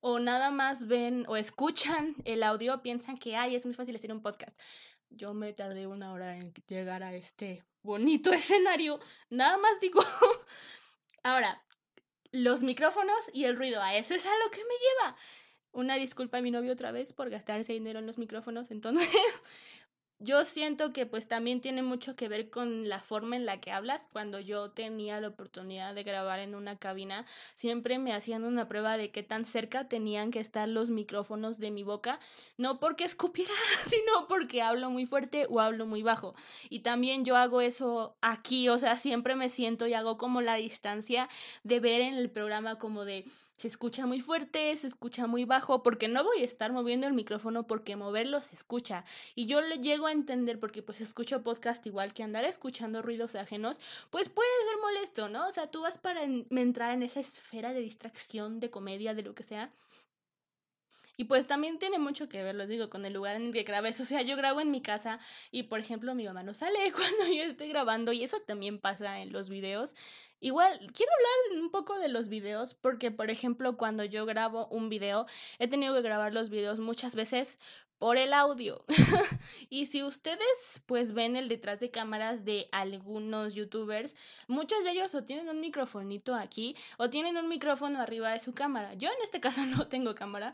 o 0.00 0.18
nada 0.18 0.50
más 0.50 0.88
ven 0.88 1.24
o 1.28 1.36
escuchan 1.36 2.16
el 2.24 2.42
audio, 2.42 2.82
piensan 2.82 3.16
que, 3.16 3.36
ay, 3.36 3.54
es 3.54 3.64
muy 3.64 3.74
fácil 3.74 3.94
hacer 3.94 4.12
un 4.12 4.20
podcast. 4.20 4.58
Yo 5.10 5.32
me 5.32 5.52
tardé 5.52 5.86
una 5.86 6.12
hora 6.12 6.36
en 6.36 6.52
llegar 6.66 7.02
a 7.02 7.14
este 7.14 7.62
bonito 7.82 8.32
escenario. 8.32 9.00
Nada 9.30 9.58
más 9.58 9.80
digo. 9.80 10.00
Ahora, 11.22 11.62
los 12.32 12.62
micrófonos 12.62 13.16
y 13.32 13.44
el 13.44 13.56
ruido, 13.56 13.82
a 13.82 13.96
eso 13.96 14.14
es 14.14 14.26
a 14.26 14.38
lo 14.44 14.50
que 14.50 14.64
me 14.64 14.74
lleva. 14.74 15.16
Una 15.72 15.96
disculpa 15.96 16.38
a 16.38 16.42
mi 16.42 16.50
novio 16.50 16.72
otra 16.72 16.92
vez 16.92 17.12
por 17.12 17.30
gastar 17.30 17.60
ese 17.60 17.72
dinero 17.72 17.98
en 17.98 18.06
los 18.06 18.18
micrófonos, 18.18 18.70
entonces 18.70 19.08
yo 20.22 20.44
siento 20.44 20.92
que 20.92 21.04
pues 21.04 21.26
también 21.26 21.60
tiene 21.60 21.82
mucho 21.82 22.14
que 22.14 22.28
ver 22.28 22.48
con 22.48 22.88
la 22.88 23.00
forma 23.00 23.36
en 23.36 23.44
la 23.44 23.60
que 23.60 23.72
hablas. 23.72 24.08
Cuando 24.12 24.38
yo 24.38 24.70
tenía 24.70 25.20
la 25.20 25.28
oportunidad 25.28 25.94
de 25.94 26.04
grabar 26.04 26.38
en 26.38 26.54
una 26.54 26.76
cabina, 26.76 27.26
siempre 27.54 27.98
me 27.98 28.12
hacían 28.12 28.44
una 28.44 28.68
prueba 28.68 28.96
de 28.96 29.10
qué 29.10 29.22
tan 29.22 29.44
cerca 29.44 29.88
tenían 29.88 30.30
que 30.30 30.40
estar 30.40 30.68
los 30.68 30.90
micrófonos 30.90 31.58
de 31.58 31.70
mi 31.70 31.82
boca, 31.82 32.20
no 32.56 32.78
porque 32.78 33.04
escupiera, 33.04 33.52
sino 33.90 34.28
porque 34.28 34.62
hablo 34.62 34.90
muy 34.90 35.06
fuerte 35.06 35.46
o 35.50 35.60
hablo 35.60 35.86
muy 35.86 36.02
bajo. 36.02 36.34
Y 36.70 36.80
también 36.80 37.24
yo 37.24 37.36
hago 37.36 37.60
eso 37.60 38.16
aquí, 38.20 38.68
o 38.68 38.78
sea, 38.78 38.98
siempre 38.98 39.34
me 39.34 39.48
siento 39.48 39.86
y 39.86 39.94
hago 39.94 40.18
como 40.18 40.40
la 40.40 40.54
distancia 40.54 41.28
de 41.64 41.80
ver 41.80 42.00
en 42.00 42.14
el 42.14 42.30
programa 42.30 42.78
como 42.78 43.04
de 43.04 43.24
se 43.62 43.68
escucha 43.68 44.06
muy 44.06 44.18
fuerte, 44.18 44.76
se 44.76 44.88
escucha 44.88 45.28
muy 45.28 45.44
bajo, 45.44 45.84
porque 45.84 46.08
no 46.08 46.24
voy 46.24 46.42
a 46.42 46.44
estar 46.44 46.72
moviendo 46.72 47.06
el 47.06 47.12
micrófono 47.12 47.64
porque 47.64 47.94
moverlo 47.94 48.42
se 48.42 48.56
escucha. 48.56 49.04
Y 49.36 49.46
yo 49.46 49.60
le 49.60 49.78
llego 49.78 50.08
a 50.08 50.12
entender 50.12 50.58
porque 50.58 50.82
pues 50.82 51.00
escucho 51.00 51.44
podcast 51.44 51.86
igual 51.86 52.12
que 52.12 52.24
andar 52.24 52.44
escuchando 52.44 53.02
ruidos 53.02 53.36
ajenos, 53.36 53.80
pues 54.10 54.28
puede 54.28 54.48
ser 54.68 54.80
molesto, 54.80 55.28
¿no? 55.28 55.46
O 55.46 55.52
sea, 55.52 55.68
tú 55.68 55.82
vas 55.82 55.96
para 55.96 56.24
entrar 56.24 56.92
en 56.92 57.04
esa 57.04 57.20
esfera 57.20 57.72
de 57.72 57.82
distracción, 57.82 58.58
de 58.58 58.70
comedia, 58.70 59.14
de 59.14 59.22
lo 59.22 59.36
que 59.36 59.44
sea. 59.44 59.70
Y 61.16 61.24
pues 61.24 61.46
también 61.46 61.78
tiene 61.78 61.98
mucho 61.98 62.28
que 62.28 62.42
ver, 62.42 62.54
lo 62.54 62.66
digo, 62.66 62.88
con 62.88 63.04
el 63.04 63.12
lugar 63.12 63.36
en 63.36 63.48
el 63.48 63.52
que 63.52 63.64
grabes. 63.64 64.00
O 64.00 64.04
sea, 64.04 64.22
yo 64.22 64.36
grabo 64.36 64.60
en 64.60 64.70
mi 64.70 64.80
casa 64.80 65.18
y, 65.50 65.64
por 65.64 65.78
ejemplo, 65.78 66.14
mi 66.14 66.24
mamá 66.24 66.42
no 66.42 66.54
sale 66.54 66.78
cuando 66.92 67.26
yo 67.32 67.42
estoy 67.44 67.68
grabando 67.68 68.12
y 68.12 68.24
eso 68.24 68.40
también 68.40 68.78
pasa 68.78 69.20
en 69.20 69.32
los 69.32 69.48
videos. 69.48 69.94
Igual, 70.40 70.78
quiero 70.92 71.12
hablar 71.12 71.62
un 71.62 71.70
poco 71.70 71.98
de 71.98 72.08
los 72.08 72.28
videos 72.28 72.74
porque, 72.74 73.10
por 73.10 73.30
ejemplo, 73.30 73.76
cuando 73.76 74.04
yo 74.04 74.26
grabo 74.26 74.66
un 74.68 74.88
video, 74.88 75.26
he 75.58 75.68
tenido 75.68 75.94
que 75.94 76.02
grabar 76.02 76.32
los 76.32 76.48
videos 76.50 76.78
muchas 76.78 77.14
veces 77.14 77.58
por 78.02 78.16
el 78.16 78.32
audio. 78.32 78.84
y 79.70 79.86
si 79.86 80.02
ustedes 80.02 80.82
pues 80.86 81.12
ven 81.12 81.36
el 81.36 81.48
detrás 81.48 81.78
de 81.78 81.92
cámaras 81.92 82.44
de 82.44 82.68
algunos 82.72 83.54
youtubers, 83.54 84.16
muchos 84.48 84.82
de 84.82 84.90
ellos 84.90 85.14
o 85.14 85.22
tienen 85.22 85.48
un 85.48 85.60
microfonito 85.60 86.34
aquí 86.34 86.74
o 86.98 87.10
tienen 87.10 87.36
un 87.36 87.48
micrófono 87.48 88.00
arriba 88.00 88.32
de 88.32 88.40
su 88.40 88.54
cámara. 88.54 88.94
Yo 88.94 89.08
en 89.08 89.22
este 89.22 89.38
caso 89.38 89.64
no 89.66 89.86
tengo 89.86 90.16
cámara, 90.16 90.52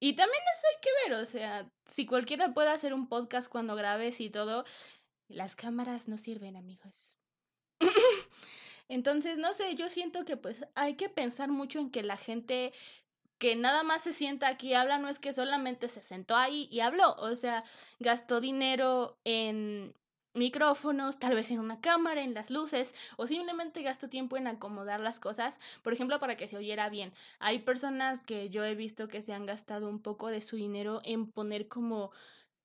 y 0.00 0.14
también 0.14 0.42
eso 0.54 0.66
hay 0.72 0.80
que 0.80 1.10
ver, 1.10 1.20
o 1.20 1.24
sea, 1.24 1.70
si 1.86 2.06
cualquiera 2.06 2.52
puede 2.52 2.70
hacer 2.70 2.92
un 2.92 3.08
podcast 3.08 3.48
cuando 3.48 3.76
grabes 3.76 4.20
y 4.20 4.30
todo, 4.30 4.64
las 5.28 5.56
cámaras 5.56 6.08
no 6.08 6.18
sirven, 6.18 6.56
amigos. 6.56 7.16
Entonces, 8.88 9.38
no 9.38 9.52
sé, 9.54 9.74
yo 9.74 9.88
siento 9.88 10.24
que 10.24 10.36
pues 10.36 10.64
hay 10.74 10.94
que 10.94 11.08
pensar 11.08 11.50
mucho 11.50 11.80
en 11.80 11.90
que 11.90 12.02
la 12.02 12.16
gente 12.16 12.72
que 13.38 13.56
nada 13.56 13.82
más 13.82 14.02
se 14.02 14.12
sienta 14.12 14.48
aquí 14.48 14.68
y 14.68 14.74
habla, 14.74 14.98
no 14.98 15.08
es 15.08 15.18
que 15.18 15.32
solamente 15.32 15.88
se 15.88 16.02
sentó 16.02 16.36
ahí 16.36 16.68
y 16.70 16.80
habló, 16.80 17.14
o 17.16 17.34
sea, 17.34 17.64
gastó 17.98 18.40
dinero 18.40 19.18
en 19.24 19.94
micrófonos, 20.36 21.18
tal 21.18 21.34
vez 21.34 21.50
en 21.50 21.58
una 21.60 21.80
cámara, 21.80 22.22
en 22.22 22.34
las 22.34 22.50
luces, 22.50 22.94
o 23.16 23.26
simplemente 23.26 23.82
gasto 23.82 24.08
tiempo 24.08 24.36
en 24.36 24.46
acomodar 24.46 25.00
las 25.00 25.18
cosas, 25.20 25.58
por 25.82 25.92
ejemplo, 25.92 26.18
para 26.20 26.36
que 26.36 26.48
se 26.48 26.56
oyera 26.56 26.88
bien. 26.90 27.12
Hay 27.38 27.60
personas 27.60 28.20
que 28.20 28.50
yo 28.50 28.64
he 28.64 28.74
visto 28.74 29.08
que 29.08 29.22
se 29.22 29.32
han 29.32 29.46
gastado 29.46 29.88
un 29.88 30.00
poco 30.00 30.28
de 30.28 30.42
su 30.42 30.56
dinero 30.56 31.00
en 31.04 31.30
poner 31.30 31.68
como 31.68 32.12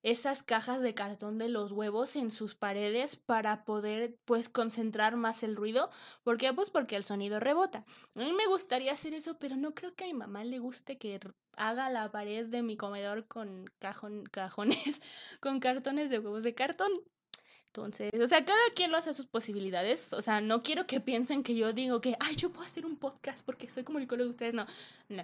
esas 0.03 0.41
cajas 0.43 0.81
de 0.81 0.93
cartón 0.95 1.37
de 1.37 1.47
los 1.49 1.71
huevos 1.71 2.15
en 2.15 2.31
sus 2.31 2.55
paredes 2.55 3.15
para 3.15 3.63
poder 3.63 4.17
pues 4.25 4.49
concentrar 4.49 5.15
más 5.15 5.43
el 5.43 5.55
ruido. 5.55 5.89
¿Por 6.23 6.37
qué? 6.37 6.53
Pues 6.53 6.69
porque 6.69 6.95
el 6.95 7.03
sonido 7.03 7.39
rebota. 7.39 7.85
A 8.15 8.19
mí 8.19 8.33
me 8.33 8.47
gustaría 8.47 8.93
hacer 8.93 9.13
eso, 9.13 9.37
pero 9.37 9.55
no 9.55 9.73
creo 9.75 9.93
que 9.95 10.05
a 10.05 10.07
mi 10.07 10.13
mamá 10.13 10.43
le 10.43 10.59
guste 10.59 10.97
que 10.97 11.19
haga 11.55 11.89
la 11.89 12.11
pared 12.11 12.47
de 12.47 12.63
mi 12.63 12.77
comedor 12.77 13.27
con 13.27 13.69
cajones, 13.79 15.01
con 15.39 15.59
cartones 15.59 16.09
de 16.09 16.19
huevos 16.19 16.43
de 16.43 16.55
cartón. 16.55 16.91
Entonces, 17.73 18.11
o 18.21 18.27
sea, 18.27 18.43
cada 18.43 18.59
quien 18.75 18.91
lo 18.91 18.97
hace 18.97 19.11
a 19.11 19.13
sus 19.13 19.27
posibilidades. 19.27 20.11
O 20.11 20.21
sea, 20.21 20.41
no 20.41 20.61
quiero 20.61 20.85
que 20.87 20.99
piensen 20.99 21.41
que 21.41 21.55
yo 21.55 21.71
digo 21.71 22.01
que, 22.01 22.17
ay, 22.19 22.35
yo 22.35 22.51
puedo 22.51 22.65
hacer 22.65 22.85
un 22.85 22.97
podcast 22.97 23.45
porque 23.45 23.69
soy 23.69 23.85
comunicólogo 23.85 24.25
de 24.25 24.31
ustedes. 24.31 24.53
No, 24.53 24.65
no. 25.09 25.23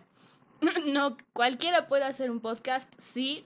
No, 0.86 1.18
cualquiera 1.34 1.88
puede 1.88 2.06
hacer 2.06 2.32
un 2.32 2.39
podcast, 2.39 2.92
sí, 3.00 3.46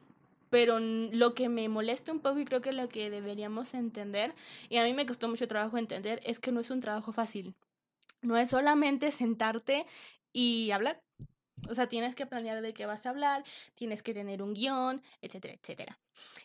pero 0.52 0.80
lo 0.80 1.34
que 1.34 1.50
me 1.50 1.68
molesta 1.68 2.12
un 2.12 2.20
poco 2.20 2.40
y 2.40 2.46
creo 2.46 2.62
que 2.62 2.74
lo 2.74 2.88
que 2.90 3.10
deberíamos 3.10 3.74
entender, 3.74 4.36
y 4.70 4.78
a 4.78 4.84
mí 4.84 4.94
me 4.94 5.06
costó 5.08 5.28
mucho 5.28 5.48
trabajo 5.48 5.78
entender, 5.78 6.22
es 6.24 6.40
que 6.40 6.52
no 6.52 6.60
es 6.60 6.70
un 6.70 6.80
trabajo 6.80 7.12
fácil. 7.12 7.56
No 8.22 8.38
es 8.38 8.50
solamente 8.50 9.12
sentarte 9.12 9.88
y 10.32 10.70
hablar. 10.72 11.02
O 11.70 11.76
sea, 11.76 11.88
tienes 11.88 12.16
que 12.16 12.26
planear 12.26 12.62
de 12.62 12.74
qué 12.74 12.86
vas 12.86 13.06
a 13.06 13.10
hablar, 13.10 13.44
tienes 13.76 14.04
que 14.04 14.14
tener 14.14 14.42
un 14.42 14.54
guion, 14.54 15.02
etcétera, 15.22 15.54
etcétera. 15.54 16.00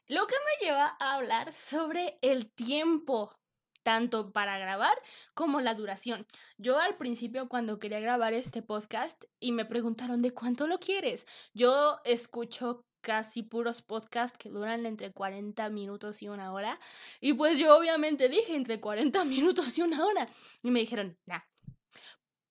Lo 0.08 0.26
que 0.26 0.34
me 0.34 0.66
lleva 0.66 0.96
a 0.98 1.14
hablar 1.14 1.52
sobre 1.52 2.18
el 2.22 2.50
tiempo, 2.52 3.34
tanto 3.82 4.32
para 4.32 4.58
grabar 4.58 4.96
como 5.34 5.60
la 5.60 5.74
duración. 5.74 6.26
Yo 6.58 6.78
al 6.78 6.96
principio 6.96 7.48
cuando 7.48 7.78
quería 7.78 8.00
grabar 8.00 8.34
este 8.34 8.62
podcast 8.62 9.24
y 9.40 9.52
me 9.52 9.64
preguntaron 9.64 10.22
de 10.22 10.32
cuánto 10.32 10.66
lo 10.66 10.78
quieres, 10.78 11.26
yo 11.54 12.00
escucho 12.04 12.84
casi 13.06 13.44
puros 13.44 13.82
podcasts 13.82 14.36
que 14.36 14.48
duran 14.48 14.84
entre 14.84 15.12
40 15.12 15.70
minutos 15.70 16.22
y 16.22 16.28
una 16.28 16.52
hora. 16.52 16.76
Y 17.20 17.34
pues 17.34 17.56
yo 17.56 17.76
obviamente 17.78 18.28
dije 18.28 18.56
entre 18.56 18.80
40 18.80 19.24
minutos 19.36 19.78
y 19.78 19.82
una 19.82 20.04
hora. 20.04 20.26
Y 20.64 20.72
me 20.72 20.80
dijeron, 20.80 21.16
nah, 21.24 21.38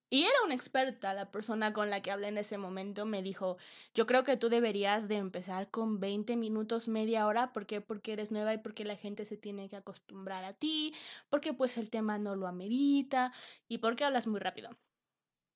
y 0.09 0.23
era 0.23 0.43
una 0.45 0.53
experta, 0.53 1.13
la 1.13 1.31
persona 1.31 1.73
con 1.73 1.89
la 1.89 2.01
que 2.01 2.11
hablé 2.11 2.27
en 2.27 2.37
ese 2.37 2.57
momento 2.57 3.05
me 3.05 3.21
dijo, 3.21 3.57
yo 3.93 4.05
creo 4.05 4.23
que 4.23 4.37
tú 4.37 4.49
deberías 4.49 5.07
de 5.07 5.17
empezar 5.17 5.69
con 5.71 5.99
20 5.99 6.35
minutos, 6.35 6.87
media 6.87 7.25
hora, 7.27 7.53
¿por 7.53 7.65
qué? 7.65 7.81
Porque 7.81 8.13
eres 8.13 8.31
nueva 8.31 8.53
y 8.53 8.59
porque 8.59 8.85
la 8.85 8.95
gente 8.95 9.25
se 9.25 9.37
tiene 9.37 9.67
que 9.69 9.77
acostumbrar 9.77 10.43
a 10.43 10.53
ti, 10.53 10.93
porque 11.29 11.53
pues 11.53 11.77
el 11.77 11.89
tema 11.89 12.17
no 12.19 12.35
lo 12.35 12.47
amerita 12.47 13.33
y 13.67 13.79
porque 13.79 14.03
hablas 14.03 14.27
muy 14.27 14.39
rápido. 14.39 14.69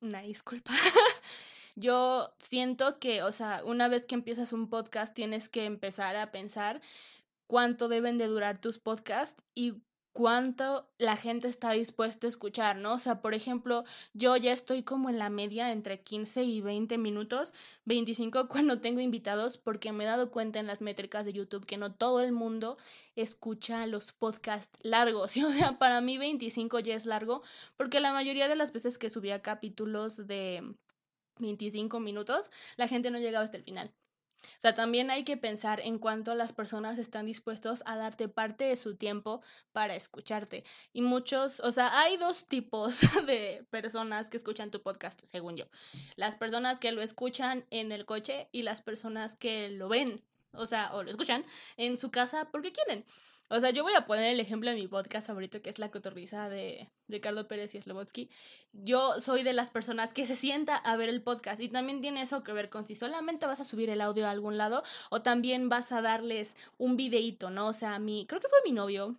Una 0.01 0.21
disculpa. 0.21 0.71
yo 1.75 2.33
siento 2.39 2.99
que, 2.99 3.23
o 3.23 3.31
sea, 3.31 3.63
una 3.65 3.87
vez 3.87 4.05
que 4.05 4.15
empiezas 4.15 4.53
un 4.53 4.69
podcast 4.69 5.13
tienes 5.13 5.49
que 5.49 5.65
empezar 5.65 6.15
a 6.15 6.31
pensar 6.31 6.81
cuánto 7.47 7.87
deben 7.87 8.17
de 8.17 8.27
durar 8.27 8.61
tus 8.61 8.79
podcasts 8.79 9.43
y 9.55 9.81
cuánto 10.13 10.89
la 10.97 11.15
gente 11.15 11.47
está 11.47 11.71
dispuesta 11.71 12.27
a 12.27 12.29
escuchar, 12.29 12.77
¿no? 12.77 12.93
O 12.93 12.99
sea, 12.99 13.21
por 13.21 13.33
ejemplo, 13.33 13.83
yo 14.13 14.35
ya 14.37 14.53
estoy 14.53 14.83
como 14.83 15.09
en 15.09 15.19
la 15.19 15.29
media 15.29 15.71
entre 15.71 16.01
15 16.01 16.43
y 16.43 16.61
20 16.61 16.97
minutos, 16.97 17.53
25 17.85 18.47
cuando 18.49 18.81
tengo 18.81 18.99
invitados, 19.01 19.57
porque 19.57 19.91
me 19.91 20.03
he 20.03 20.07
dado 20.07 20.31
cuenta 20.31 20.59
en 20.59 20.67
las 20.67 20.81
métricas 20.81 21.25
de 21.25 21.33
YouTube 21.33 21.65
que 21.65 21.77
no 21.77 21.93
todo 21.93 22.21
el 22.21 22.31
mundo 22.31 22.77
escucha 23.15 23.85
los 23.87 24.11
podcasts 24.13 24.77
largos. 24.83 25.35
O 25.49 25.51
sea, 25.51 25.79
para 25.79 25.99
mí 26.01 26.17
25 26.17 26.79
ya 26.79 26.95
es 26.95 27.05
largo, 27.05 27.41
porque 27.75 27.99
la 27.99 28.13
mayoría 28.13 28.47
de 28.47 28.55
las 28.55 28.71
veces 28.71 28.97
que 28.97 29.09
subía 29.09 29.41
capítulos 29.41 30.27
de 30.27 30.75
25 31.39 31.99
minutos, 31.99 32.51
la 32.77 32.87
gente 32.87 33.11
no 33.11 33.19
llegaba 33.19 33.43
hasta 33.45 33.57
el 33.57 33.63
final. 33.63 33.93
O 34.57 34.61
sea, 34.61 34.73
también 34.73 35.09
hay 35.11 35.23
que 35.23 35.37
pensar 35.37 35.79
en 35.79 35.99
cuánto 35.99 36.35
las 36.35 36.53
personas 36.53 36.97
están 36.97 37.25
dispuestos 37.25 37.83
a 37.85 37.95
darte 37.97 38.27
parte 38.27 38.65
de 38.65 38.77
su 38.77 38.95
tiempo 38.95 39.41
para 39.71 39.95
escucharte. 39.95 40.63
Y 40.93 41.01
muchos, 41.01 41.59
o 41.59 41.71
sea, 41.71 41.99
hay 41.99 42.17
dos 42.17 42.45
tipos 42.45 42.99
de 43.25 43.65
personas 43.69 44.29
que 44.29 44.37
escuchan 44.37 44.71
tu 44.71 44.81
podcast, 44.81 45.21
según 45.23 45.57
yo. 45.57 45.65
Las 46.15 46.35
personas 46.35 46.79
que 46.79 46.91
lo 46.91 47.01
escuchan 47.01 47.65
en 47.69 47.91
el 47.91 48.05
coche 48.05 48.49
y 48.51 48.63
las 48.63 48.81
personas 48.81 49.35
que 49.35 49.69
lo 49.69 49.89
ven, 49.89 50.23
o 50.53 50.65
sea, 50.65 50.93
o 50.93 51.03
lo 51.03 51.09
escuchan 51.09 51.45
en 51.77 51.97
su 51.97 52.11
casa 52.11 52.49
porque 52.51 52.71
quieren. 52.71 53.05
O 53.51 53.59
sea, 53.59 53.71
yo 53.71 53.81
voy 53.81 53.93
a 53.95 54.05
poner 54.05 54.25
el 54.31 54.39
ejemplo 54.39 54.69
de 54.69 54.75
mi 54.75 54.87
podcast 54.87 55.25
favorito, 55.25 55.59
que 55.63 55.71
es 55.71 55.79
La 55.79 55.89
Cotorriza 55.89 56.49
de 56.49 56.87
Ricardo 57.07 57.47
Pérez 57.47 57.73
y 57.73 57.81
Slobotsky. 57.81 58.29
Yo 58.73 59.19
soy 59.19 59.41
de 59.41 59.53
las 59.53 59.71
personas 59.71 60.13
que 60.13 60.27
se 60.27 60.35
sienta 60.35 60.75
a 60.75 60.95
ver 60.97 61.09
el 61.09 61.23
podcast 61.23 61.59
y 61.59 61.67
también 61.67 61.99
tiene 61.99 62.21
eso 62.21 62.43
que 62.43 62.53
ver 62.53 62.69
con 62.69 62.85
si 62.85 62.93
solamente 62.93 63.47
vas 63.47 63.59
a 63.59 63.65
subir 63.65 63.89
el 63.89 64.01
audio 64.01 64.27
a 64.27 64.31
algún 64.31 64.59
lado 64.59 64.83
o 65.09 65.23
también 65.23 65.67
vas 65.67 65.91
a 65.91 66.03
darles 66.03 66.55
un 66.77 66.95
videíto, 66.95 67.49
¿no? 67.49 67.67
O 67.67 67.73
sea, 67.73 67.95
a 67.95 67.99
mí, 67.99 68.27
creo 68.29 68.39
que 68.39 68.49
fue 68.49 68.59
mi 68.63 68.71
novio, 68.71 69.15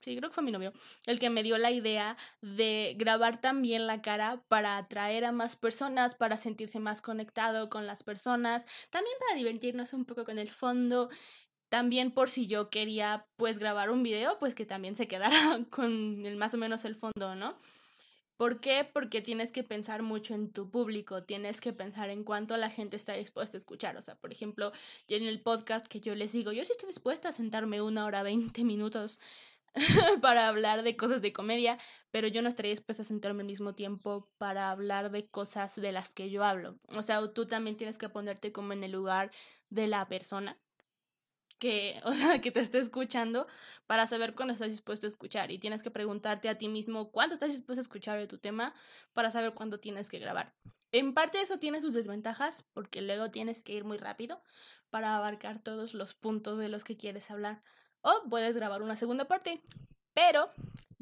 sí, 0.00 0.16
creo 0.16 0.30
que 0.30 0.34
fue 0.34 0.44
mi 0.44 0.52
novio, 0.52 0.72
el 1.06 1.18
que 1.18 1.30
me 1.30 1.42
dio 1.42 1.58
la 1.58 1.72
idea 1.72 2.16
de 2.40 2.94
grabar 2.96 3.40
también 3.40 3.88
la 3.88 4.00
cara 4.00 4.44
para 4.46 4.76
atraer 4.76 5.24
a 5.24 5.32
más 5.32 5.56
personas, 5.56 6.14
para 6.14 6.36
sentirse 6.36 6.78
más 6.78 7.02
conectado 7.02 7.68
con 7.68 7.88
las 7.88 8.04
personas, 8.04 8.64
también 8.90 9.16
para 9.18 9.36
divertirnos 9.36 9.92
un 9.92 10.04
poco 10.04 10.24
con 10.24 10.38
el 10.38 10.50
fondo 10.50 11.10
también 11.72 12.10
por 12.10 12.28
si 12.28 12.48
yo 12.48 12.68
quería 12.68 13.26
pues 13.36 13.58
grabar 13.58 13.90
un 13.90 14.02
video, 14.02 14.38
pues 14.38 14.54
que 14.54 14.66
también 14.66 14.94
se 14.94 15.08
quedara 15.08 15.30
con 15.70 16.26
el, 16.26 16.36
más 16.36 16.52
o 16.52 16.58
menos 16.58 16.84
el 16.84 16.96
fondo, 16.96 17.34
¿no? 17.34 17.56
¿Por 18.36 18.60
qué? 18.60 18.84
Porque 18.92 19.22
tienes 19.22 19.52
que 19.52 19.64
pensar 19.64 20.02
mucho 20.02 20.34
en 20.34 20.52
tu 20.52 20.70
público, 20.70 21.22
tienes 21.22 21.62
que 21.62 21.72
pensar 21.72 22.10
en 22.10 22.24
cuánto 22.24 22.58
la 22.58 22.68
gente 22.68 22.96
está 22.96 23.14
dispuesta 23.14 23.56
a 23.56 23.60
escuchar. 23.60 23.96
O 23.96 24.02
sea, 24.02 24.16
por 24.16 24.32
ejemplo, 24.32 24.70
en 25.08 25.26
el 25.26 25.40
podcast 25.40 25.86
que 25.86 26.00
yo 26.00 26.14
les 26.14 26.32
digo, 26.32 26.52
yo 26.52 26.62
sí 26.62 26.72
estoy 26.72 26.88
dispuesta 26.88 27.30
a 27.30 27.32
sentarme 27.32 27.80
una 27.80 28.04
hora, 28.04 28.22
veinte 28.22 28.64
minutos 28.64 29.18
para 30.20 30.48
hablar 30.48 30.82
de 30.82 30.94
cosas 30.98 31.22
de 31.22 31.32
comedia, 31.32 31.78
pero 32.10 32.28
yo 32.28 32.42
no 32.42 32.50
estaría 32.50 32.72
dispuesta 32.72 33.02
a 33.02 33.06
sentarme 33.06 33.44
al 33.44 33.46
mismo 33.46 33.74
tiempo 33.74 34.28
para 34.36 34.70
hablar 34.70 35.10
de 35.10 35.26
cosas 35.26 35.76
de 35.76 35.92
las 35.92 36.12
que 36.12 36.28
yo 36.28 36.44
hablo. 36.44 36.78
O 36.94 37.02
sea, 37.02 37.32
tú 37.32 37.46
también 37.46 37.78
tienes 37.78 37.96
que 37.96 38.10
ponerte 38.10 38.52
como 38.52 38.74
en 38.74 38.84
el 38.84 38.92
lugar 38.92 39.30
de 39.70 39.86
la 39.86 40.06
persona 40.06 40.58
que, 41.62 42.00
o 42.04 42.12
sea, 42.12 42.40
que 42.40 42.50
te 42.50 42.58
esté 42.58 42.78
escuchando 42.78 43.46
para 43.86 44.08
saber 44.08 44.34
cuándo 44.34 44.52
estás 44.52 44.70
dispuesto 44.70 45.06
a 45.06 45.08
escuchar. 45.08 45.52
Y 45.52 45.58
tienes 45.58 45.80
que 45.84 45.92
preguntarte 45.92 46.48
a 46.48 46.58
ti 46.58 46.68
mismo 46.68 47.12
cuánto 47.12 47.34
estás 47.34 47.52
dispuesto 47.52 47.80
a 47.80 47.82
escuchar 47.82 48.18
de 48.18 48.26
tu 48.26 48.38
tema 48.38 48.74
para 49.12 49.30
saber 49.30 49.54
cuándo 49.54 49.78
tienes 49.78 50.08
que 50.08 50.18
grabar. 50.18 50.52
En 50.90 51.14
parte 51.14 51.40
eso 51.40 51.60
tiene 51.60 51.80
sus 51.80 51.94
desventajas 51.94 52.64
porque 52.74 53.00
luego 53.00 53.30
tienes 53.30 53.62
que 53.62 53.74
ir 53.74 53.84
muy 53.84 53.96
rápido 53.96 54.42
para 54.90 55.16
abarcar 55.16 55.62
todos 55.62 55.94
los 55.94 56.14
puntos 56.14 56.58
de 56.58 56.68
los 56.68 56.82
que 56.82 56.96
quieres 56.96 57.30
hablar. 57.30 57.62
O 58.00 58.24
puedes 58.28 58.56
grabar 58.56 58.82
una 58.82 58.96
segunda 58.96 59.26
parte, 59.26 59.62
pero 60.14 60.50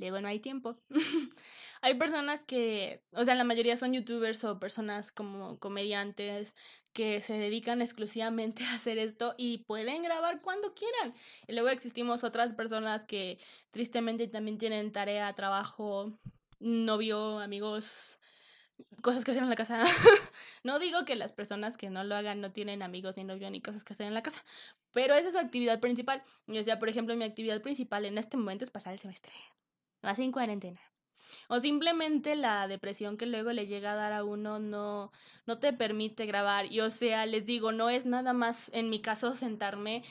luego 0.00 0.20
no 0.20 0.28
hay 0.28 0.40
tiempo. 0.40 0.78
hay 1.82 1.94
personas 1.94 2.42
que, 2.44 3.02
o 3.12 3.24
sea, 3.24 3.34
la 3.34 3.44
mayoría 3.44 3.76
son 3.76 3.92
youtubers 3.92 4.42
o 4.44 4.58
personas 4.58 5.12
como 5.12 5.58
comediantes 5.58 6.56
que 6.92 7.22
se 7.22 7.34
dedican 7.34 7.82
exclusivamente 7.82 8.64
a 8.64 8.74
hacer 8.74 8.98
esto 8.98 9.34
y 9.38 9.58
pueden 9.58 10.02
grabar 10.02 10.40
cuando 10.42 10.74
quieran. 10.74 11.14
Y 11.46 11.52
luego 11.52 11.68
existimos 11.68 12.24
otras 12.24 12.52
personas 12.52 13.04
que 13.04 13.38
tristemente 13.70 14.26
también 14.28 14.58
tienen 14.58 14.92
tarea, 14.92 15.30
trabajo, 15.32 16.12
novio, 16.58 17.38
amigos, 17.38 18.18
cosas 19.02 19.24
que 19.24 19.30
hacer 19.30 19.42
en 19.42 19.50
la 19.50 19.56
casa. 19.56 19.84
no 20.64 20.78
digo 20.78 21.04
que 21.04 21.16
las 21.16 21.32
personas 21.32 21.76
que 21.76 21.90
no 21.90 22.04
lo 22.04 22.14
hagan 22.16 22.40
no 22.40 22.52
tienen 22.52 22.82
amigos 22.82 23.16
ni 23.16 23.24
novio 23.24 23.50
ni 23.50 23.60
cosas 23.60 23.84
que 23.84 23.92
hacer 23.92 24.06
en 24.06 24.14
la 24.14 24.22
casa, 24.22 24.44
pero 24.92 25.14
esa 25.14 25.28
es 25.28 25.34
su 25.34 25.40
actividad 25.40 25.80
principal. 25.80 26.22
O 26.48 26.62
sea, 26.62 26.78
por 26.78 26.88
ejemplo, 26.88 27.16
mi 27.16 27.24
actividad 27.24 27.62
principal 27.62 28.04
en 28.04 28.18
este 28.18 28.36
momento 28.36 28.64
es 28.64 28.70
pasar 28.70 28.92
el 28.92 28.98
semestre. 28.98 29.32
Así 30.02 30.22
en 30.22 30.32
cuarentena. 30.32 30.80
O 31.48 31.60
simplemente 31.60 32.36
la 32.36 32.66
depresión 32.68 33.16
que 33.16 33.26
luego 33.26 33.52
le 33.52 33.66
llega 33.66 33.92
a 33.92 33.96
dar 33.96 34.12
a 34.12 34.24
uno 34.24 34.58
no, 34.58 35.12
no 35.46 35.58
te 35.58 35.72
permite 35.72 36.26
grabar. 36.26 36.66
Y 36.72 36.80
o 36.80 36.90
sea, 36.90 37.26
les 37.26 37.46
digo, 37.46 37.72
no 37.72 37.88
es 37.90 38.06
nada 38.06 38.32
más, 38.32 38.70
en 38.74 38.90
mi 38.90 39.00
caso, 39.00 39.36
sentarme, 39.36 40.02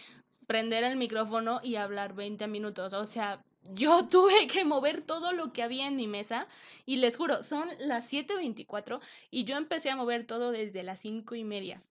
prender 0.47 0.83
el 0.83 0.97
micrófono 0.97 1.59
y 1.63 1.75
hablar 1.75 2.13
20 2.13 2.47
minutos. 2.47 2.93
O 2.93 3.05
sea, 3.05 3.43
yo 3.63 4.07
tuve 4.09 4.47
que 4.47 4.65
mover 4.65 5.03
todo 5.03 5.33
lo 5.33 5.51
que 5.53 5.63
había 5.63 5.87
en 5.87 5.95
mi 5.95 6.07
mesa 6.07 6.47
y 6.85 6.97
les 6.97 7.17
juro, 7.17 7.43
son 7.43 7.67
las 7.79 8.11
7.24 8.11 8.99
y 9.31 9.43
yo 9.43 9.57
empecé 9.57 9.89
a 9.89 9.95
mover 9.95 10.25
todo 10.25 10.51
desde 10.51 10.83
las 10.83 10.99
cinco 10.99 11.35
y 11.35 11.43
media. 11.43 11.83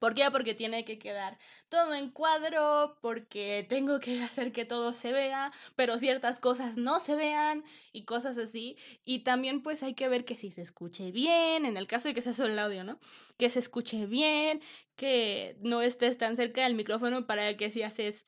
¿Por 0.00 0.14
qué? 0.14 0.28
Porque 0.32 0.54
tiene 0.54 0.84
que 0.84 0.98
quedar 0.98 1.38
todo 1.68 1.94
en 1.94 2.10
cuadro, 2.10 2.98
porque 3.00 3.64
tengo 3.68 4.00
que 4.00 4.20
hacer 4.24 4.50
que 4.50 4.64
todo 4.64 4.92
se 4.92 5.12
vea, 5.12 5.52
pero 5.76 5.98
ciertas 5.98 6.40
cosas 6.40 6.76
no 6.76 6.98
se 6.98 7.14
vean 7.14 7.64
y 7.92 8.04
cosas 8.04 8.38
así. 8.38 8.76
Y 9.04 9.20
también 9.20 9.62
pues 9.62 9.82
hay 9.84 9.94
que 9.94 10.08
ver 10.08 10.24
que 10.24 10.34
si 10.34 10.50
se 10.50 10.62
escuche 10.62 11.12
bien, 11.12 11.66
en 11.66 11.76
el 11.76 11.86
caso 11.86 12.08
de 12.08 12.14
que 12.14 12.22
sea 12.22 12.32
solo 12.34 12.52
el 12.52 12.58
audio, 12.58 12.82
¿no? 12.82 12.98
Que 13.38 13.50
se 13.50 13.60
escuche 13.60 14.06
bien, 14.06 14.62
que 14.96 15.56
no 15.60 15.82
estés 15.82 16.18
tan 16.18 16.34
cerca 16.34 16.64
del 16.64 16.74
micrófono 16.74 17.26
para 17.26 17.56
que 17.56 17.70
si 17.70 17.82
haces 17.82 18.24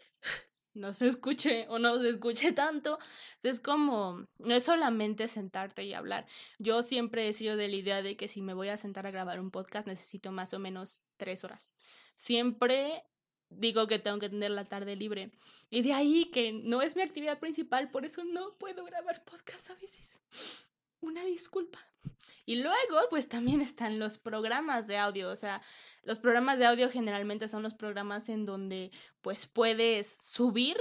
no 0.75 0.93
se 0.95 1.09
escuche 1.09 1.67
o 1.69 1.79
no 1.79 1.99
se 1.99 2.09
escuche 2.09 2.53
tanto. 2.53 2.99
Es 3.43 3.61
como, 3.61 4.27
no 4.39 4.55
es 4.55 4.65
solamente 4.65 5.29
sentarte 5.29 5.85
y 5.85 5.95
hablar. 5.95 6.27
Yo 6.59 6.83
siempre 6.83 7.29
he 7.29 7.33
sido 7.33 7.57
de 7.57 7.69
la 7.69 7.77
idea 7.77 8.03
de 8.03 8.17
que 8.17 8.29
si 8.29 8.43
me 8.43 8.55
voy 8.55 8.69
a 8.69 8.77
sentar 8.77 9.07
a 9.07 9.11
grabar 9.11 9.41
un 9.41 9.51
podcast 9.51 9.87
necesito 9.87 10.33
más 10.33 10.55
o 10.55 10.59
menos 10.59 11.03
tres 11.17 11.45
horas. 11.45 11.73
Siempre 12.15 13.05
digo 13.51 13.87
que 13.87 13.99
tengo 13.99 14.19
que 14.19 14.31
tener 14.31 14.51
la 14.51 14.65
tarde 14.65 14.97
libre. 14.97 15.33
Y 15.71 15.83
de 15.83 15.93
ahí 15.93 16.31
que 16.31 16.53
no 16.53 16.83
es 16.83 16.97
mi 16.97 17.03
actividad 17.03 17.39
principal, 17.39 17.91
por 17.91 18.05
eso 18.05 18.25
no 18.25 18.57
puedo 18.59 18.85
grabar 18.85 19.25
podcast 19.25 19.71
a 19.71 19.75
veces. 19.75 20.72
Una 21.03 21.25
disculpa. 21.25 21.79
Y 22.47 22.63
luego, 22.63 23.01
pues 23.11 23.29
también 23.29 23.61
están 23.61 23.99
los 23.99 24.19
programas 24.19 24.87
de 24.87 24.99
audio, 24.99 25.31
o 25.31 25.37
sea, 25.37 25.61
los 26.05 26.19
programas 26.19 26.59
de 26.59 26.67
audio 26.67 26.89
generalmente 26.89 27.49
son 27.49 27.63
los 27.63 27.75
programas 27.75 28.29
en 28.29 28.47
donde 28.47 28.91
pues 29.21 29.47
puedes 29.47 30.07
subir 30.07 30.77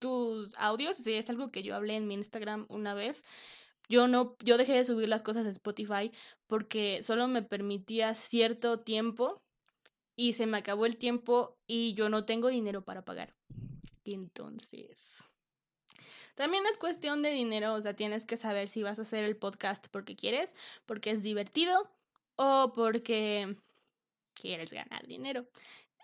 tus 0.00 0.54
audios, 0.56 0.96
sí, 0.96 1.14
es 1.14 1.30
algo 1.30 1.50
que 1.50 1.62
yo 1.62 1.74
hablé 1.76 1.96
en 1.96 2.06
mi 2.06 2.14
Instagram 2.14 2.66
una 2.68 2.94
vez. 2.94 3.24
Yo 3.88 4.08
no, 4.08 4.36
yo 4.42 4.56
dejé 4.56 4.72
de 4.74 4.84
subir 4.84 5.08
las 5.08 5.22
cosas 5.22 5.46
a 5.46 5.50
Spotify 5.50 6.10
porque 6.46 7.02
solo 7.02 7.28
me 7.28 7.42
permitía 7.42 8.14
cierto 8.14 8.80
tiempo 8.80 9.40
y 10.16 10.32
se 10.34 10.46
me 10.46 10.58
acabó 10.58 10.86
el 10.86 10.96
tiempo 10.96 11.56
y 11.66 11.94
yo 11.94 12.08
no 12.08 12.24
tengo 12.24 12.48
dinero 12.48 12.84
para 12.84 13.04
pagar. 13.04 13.34
Entonces, 14.04 15.24
también 16.34 16.64
es 16.66 16.78
cuestión 16.78 17.22
de 17.22 17.30
dinero, 17.30 17.74
o 17.74 17.80
sea, 17.80 17.94
tienes 17.94 18.26
que 18.26 18.36
saber 18.36 18.68
si 18.68 18.82
vas 18.82 18.98
a 18.98 19.02
hacer 19.02 19.24
el 19.24 19.36
podcast 19.36 19.86
porque 19.88 20.16
quieres, 20.16 20.54
porque 20.86 21.10
es 21.10 21.22
divertido 21.22 21.90
o 22.36 22.72
porque 22.74 23.56
quieres 24.34 24.72
ganar 24.72 25.06
dinero. 25.06 25.46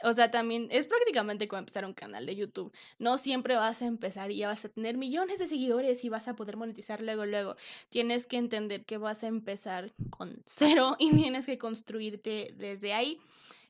O 0.02 0.14
sea, 0.14 0.30
también 0.30 0.68
es 0.70 0.86
prácticamente 0.86 1.46
como 1.46 1.58
empezar 1.58 1.84
un 1.84 1.92
canal 1.92 2.24
de 2.24 2.36
YouTube. 2.36 2.72
No 2.98 3.18
siempre 3.18 3.56
vas 3.56 3.82
a 3.82 3.86
empezar 3.86 4.30
y 4.30 4.38
ya 4.38 4.48
vas 4.48 4.64
a 4.64 4.70
tener 4.70 4.96
millones 4.96 5.38
de 5.38 5.46
seguidores 5.46 6.04
y 6.04 6.08
vas 6.08 6.26
a 6.26 6.36
poder 6.36 6.56
monetizar 6.56 7.02
luego, 7.02 7.26
luego. 7.26 7.56
Tienes 7.90 8.26
que 8.26 8.38
entender 8.38 8.86
que 8.86 8.96
vas 8.96 9.22
a 9.24 9.26
empezar 9.26 9.92
con 10.08 10.42
cero 10.46 10.96
y 10.98 11.14
tienes 11.14 11.46
que 11.46 11.58
construirte 11.58 12.54
desde 12.56 12.94
ahí. 12.94 13.18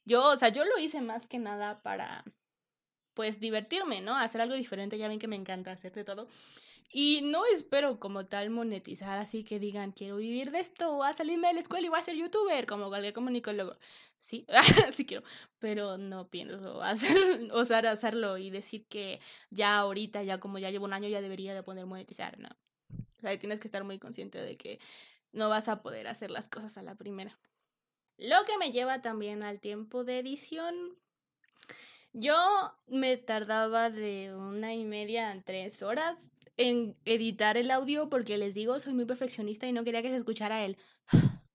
Yo, 0.05 0.23
o 0.25 0.37
sea, 0.37 0.51
yo 0.51 0.65
lo 0.65 0.79
hice 0.79 1.01
más 1.01 1.27
que 1.27 1.39
nada 1.39 1.83
para, 1.83 2.25
pues, 3.21 3.39
divertirme, 3.39 4.01
¿no? 4.01 4.17
Hacer 4.17 4.41
algo 4.41 4.55
diferente. 4.55 4.97
Ya 4.97 5.07
ven 5.07 5.19
que 5.19 5.29
me 5.29 5.37
encanta 5.37 5.73
hacer 5.73 5.93
de 5.93 6.05
todo. 6.05 6.27
Y 6.91 7.21
no 7.23 7.45
espero 7.45 8.01
como 8.01 8.25
tal 8.25 8.49
monetizar 8.49 9.19
así 9.19 9.45
que 9.45 9.59
digan, 9.59 9.93
quiero 9.93 10.17
vivir 10.17 10.51
de 10.51 10.61
esto, 10.61 10.95
voy 10.95 11.07
a 11.07 11.13
salirme 11.13 11.49
de 11.49 11.53
la 11.55 11.61
escuela 11.61 11.87
y 11.87 11.91
voy 11.91 12.01
a 12.01 12.03
ser 12.03 12.17
youtuber, 12.17 12.65
como 12.65 12.89
cualquier 12.89 13.13
comunicólogo. 13.13 13.77
Sí, 14.17 14.47
sí 14.93 15.05
quiero, 15.05 15.23
pero 15.59 15.99
no 15.99 16.31
pienso 16.31 16.81
hacer, 16.83 17.51
osar 17.53 17.87
hacerlo 17.87 18.39
y 18.39 18.49
decir 18.49 18.87
que 18.87 19.21
ya 19.51 19.77
ahorita, 19.77 20.23
ya 20.23 20.41
como 20.41 20.59
ya 20.59 20.71
llevo 20.71 20.87
un 20.87 20.95
año, 20.95 21.09
ya 21.11 21.21
debería 21.21 21.55
de 21.55 21.63
poder 21.63 21.85
monetizar, 21.85 22.39
no. 22.39 22.49
O 23.19 23.21
sea, 23.21 23.39
tienes 23.39 23.61
que 23.61 23.69
estar 23.69 23.85
muy 23.85 23.99
consciente 23.99 24.41
de 24.41 24.57
que 24.57 24.79
no 25.33 25.51
vas 25.51 25.69
a 25.69 25.83
poder 25.83 26.09
hacer 26.09 26.31
las 26.31 26.49
cosas 26.49 26.79
a 26.79 26.83
la 26.83 26.95
primera. 26.95 27.39
Lo 28.17 28.47
que 28.47 28.57
me 28.57 28.73
lleva 28.73 29.03
también 29.03 29.43
al 29.43 29.61
tiempo 29.61 30.05
de 30.05 30.21
edición. 30.21 30.97
Yo 32.13 32.37
me 32.89 33.17
tardaba 33.17 33.89
de 33.89 34.35
una 34.35 34.75
y 34.75 34.85
media 34.85 35.31
a 35.31 35.41
tres 35.43 35.83
horas 35.83 36.33
en 36.57 36.97
editar 37.05 37.57
el 37.57 37.71
audio 37.71 38.11
porque 38.11 38.37
les 38.37 38.55
digo, 38.55 38.81
soy 38.81 38.95
muy 38.95 39.05
perfeccionista 39.05 39.67
y 39.69 39.73
no 39.73 39.85
quería 39.85 40.03
que 40.03 40.11
se 40.11 40.17
escuchara 40.17 40.65
él. 40.65 40.77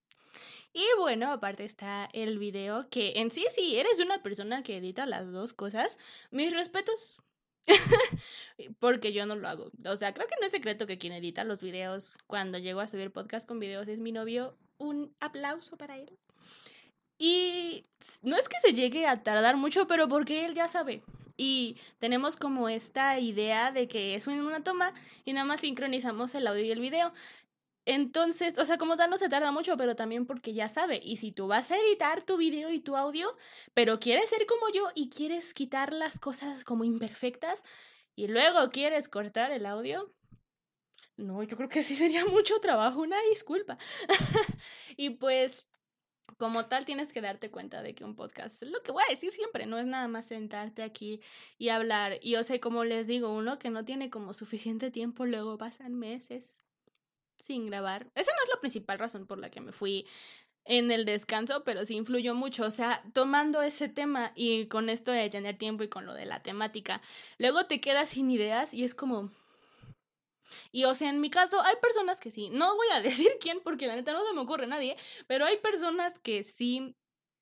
Y 0.77 0.83
bueno, 0.99 1.31
aparte 1.31 1.63
está 1.63 2.09
el 2.11 2.37
video 2.37 2.89
que 2.89 3.13
en 3.15 3.31
sí, 3.31 3.45
sí, 3.49 3.77
eres 3.79 3.97
una 3.99 4.21
persona 4.21 4.61
que 4.61 4.75
edita 4.75 5.05
las 5.05 5.31
dos 5.31 5.53
cosas. 5.53 5.97
Mis 6.31 6.51
respetos. 6.53 7.17
porque 8.79 9.13
yo 9.13 9.25
no 9.25 9.37
lo 9.37 9.47
hago. 9.47 9.71
O 9.87 9.95
sea, 9.95 10.13
creo 10.13 10.27
que 10.27 10.35
no 10.41 10.47
es 10.47 10.51
secreto 10.51 10.85
que 10.85 10.97
quien 10.97 11.13
edita 11.13 11.45
los 11.45 11.61
videos 11.61 12.17
cuando 12.27 12.57
llego 12.57 12.81
a 12.81 12.89
subir 12.89 13.13
podcast 13.13 13.47
con 13.47 13.59
videos 13.59 13.87
es 13.87 13.99
mi 13.99 14.11
novio. 14.11 14.57
Un 14.77 15.15
aplauso 15.21 15.77
para 15.77 15.97
él. 15.97 16.11
Y 17.17 17.85
no 18.21 18.35
es 18.35 18.49
que 18.49 18.59
se 18.61 18.73
llegue 18.73 19.07
a 19.07 19.23
tardar 19.23 19.57
mucho, 19.57 19.87
pero 19.87 20.07
porque 20.07 20.45
él 20.45 20.53
ya 20.53 20.67
sabe. 20.67 21.03
Y 21.37 21.77
tenemos 21.99 22.37
como 22.37 22.69
esta 22.69 23.19
idea 23.19 23.71
de 23.71 23.87
que 23.87 24.15
es 24.15 24.27
una 24.27 24.63
toma 24.63 24.93
y 25.25 25.33
nada 25.33 25.45
más 25.45 25.61
sincronizamos 25.61 26.35
el 26.35 26.47
audio 26.47 26.63
y 26.63 26.71
el 26.71 26.79
video. 26.79 27.13
Entonces, 27.85 28.57
o 28.57 28.65
sea, 28.65 28.77
como 28.77 28.97
tal 28.97 29.11
no 29.11 29.17
se 29.17 29.29
tarda 29.29 29.51
mucho, 29.51 29.77
pero 29.77 29.95
también 29.95 30.25
porque 30.25 30.53
ya 30.53 30.69
sabe. 30.69 30.99
Y 31.03 31.17
si 31.17 31.31
tú 31.31 31.47
vas 31.47 31.71
a 31.71 31.77
editar 31.77 32.23
tu 32.23 32.37
video 32.37 32.71
y 32.71 32.79
tu 32.79 32.95
audio, 32.95 33.31
pero 33.73 33.99
quieres 33.99 34.29
ser 34.29 34.45
como 34.47 34.69
yo 34.73 34.89
y 34.95 35.09
quieres 35.09 35.53
quitar 35.53 35.93
las 35.93 36.19
cosas 36.19 36.63
como 36.63 36.83
imperfectas 36.83 37.63
y 38.15 38.27
luego 38.27 38.69
quieres 38.69 39.07
cortar 39.07 39.51
el 39.51 39.65
audio, 39.67 40.11
no, 41.17 41.43
yo 41.43 41.55
creo 41.55 41.69
que 41.69 41.83
sí 41.83 41.95
sería 41.95 42.25
mucho 42.25 42.59
trabajo, 42.59 43.01
una 43.01 43.21
disculpa. 43.29 43.77
y 44.97 45.11
pues 45.11 45.67
como 46.37 46.65
tal 46.65 46.85
tienes 46.85 47.11
que 47.11 47.21
darte 47.21 47.51
cuenta 47.51 47.81
de 47.81 47.95
que 47.95 48.03
un 48.03 48.15
podcast, 48.15 48.63
lo 48.63 48.81
que 48.83 48.91
voy 48.91 49.03
a 49.07 49.11
decir 49.11 49.31
siempre, 49.31 49.65
no 49.65 49.77
es 49.77 49.85
nada 49.85 50.07
más 50.07 50.25
sentarte 50.27 50.83
aquí 50.83 51.21
y 51.57 51.69
hablar. 51.69 52.19
Y 52.21 52.35
o 52.35 52.43
sea, 52.43 52.59
como 52.59 52.83
les 52.83 53.07
digo, 53.07 53.33
uno 53.33 53.59
que 53.59 53.69
no 53.69 53.85
tiene 53.85 54.09
como 54.09 54.33
suficiente 54.33 54.91
tiempo, 54.91 55.25
luego 55.25 55.57
pasan 55.57 55.95
meses 55.95 56.61
sin 57.37 57.65
grabar. 57.67 58.07
Esa 58.15 58.31
no 58.31 58.43
es 58.43 58.49
la 58.53 58.59
principal 58.59 58.99
razón 58.99 59.27
por 59.27 59.39
la 59.39 59.49
que 59.49 59.61
me 59.61 59.71
fui 59.71 60.05
en 60.65 60.91
el 60.91 61.05
descanso, 61.05 61.63
pero 61.63 61.85
sí 61.85 61.95
influyó 61.95 62.33
mucho. 62.33 62.65
O 62.65 62.71
sea, 62.71 63.03
tomando 63.13 63.61
ese 63.61 63.87
tema 63.87 64.31
y 64.35 64.67
con 64.67 64.89
esto 64.89 65.11
de 65.11 65.29
tener 65.29 65.57
tiempo 65.57 65.83
y 65.83 65.89
con 65.89 66.05
lo 66.05 66.13
de 66.13 66.25
la 66.25 66.41
temática, 66.41 67.01
luego 67.37 67.65
te 67.67 67.79
quedas 67.81 68.09
sin 68.09 68.31
ideas 68.31 68.73
y 68.73 68.83
es 68.83 68.95
como, 68.95 69.31
y 70.71 70.85
o 70.85 70.93
sea, 70.93 71.09
en 71.09 71.21
mi 71.21 71.29
caso 71.29 71.61
hay 71.61 71.75
personas 71.81 72.19
que 72.19 72.31
sí, 72.31 72.49
no 72.49 72.75
voy 72.75 72.87
a 72.93 73.01
decir 73.01 73.29
quién 73.39 73.61
porque 73.61 73.87
la 73.87 73.95
neta 73.95 74.13
no 74.13 74.25
se 74.25 74.33
me 74.33 74.41
ocurre 74.41 74.67
nadie, 74.67 74.97
pero 75.27 75.45
hay 75.45 75.57
personas 75.57 76.19
que 76.19 76.43
sí 76.43 76.95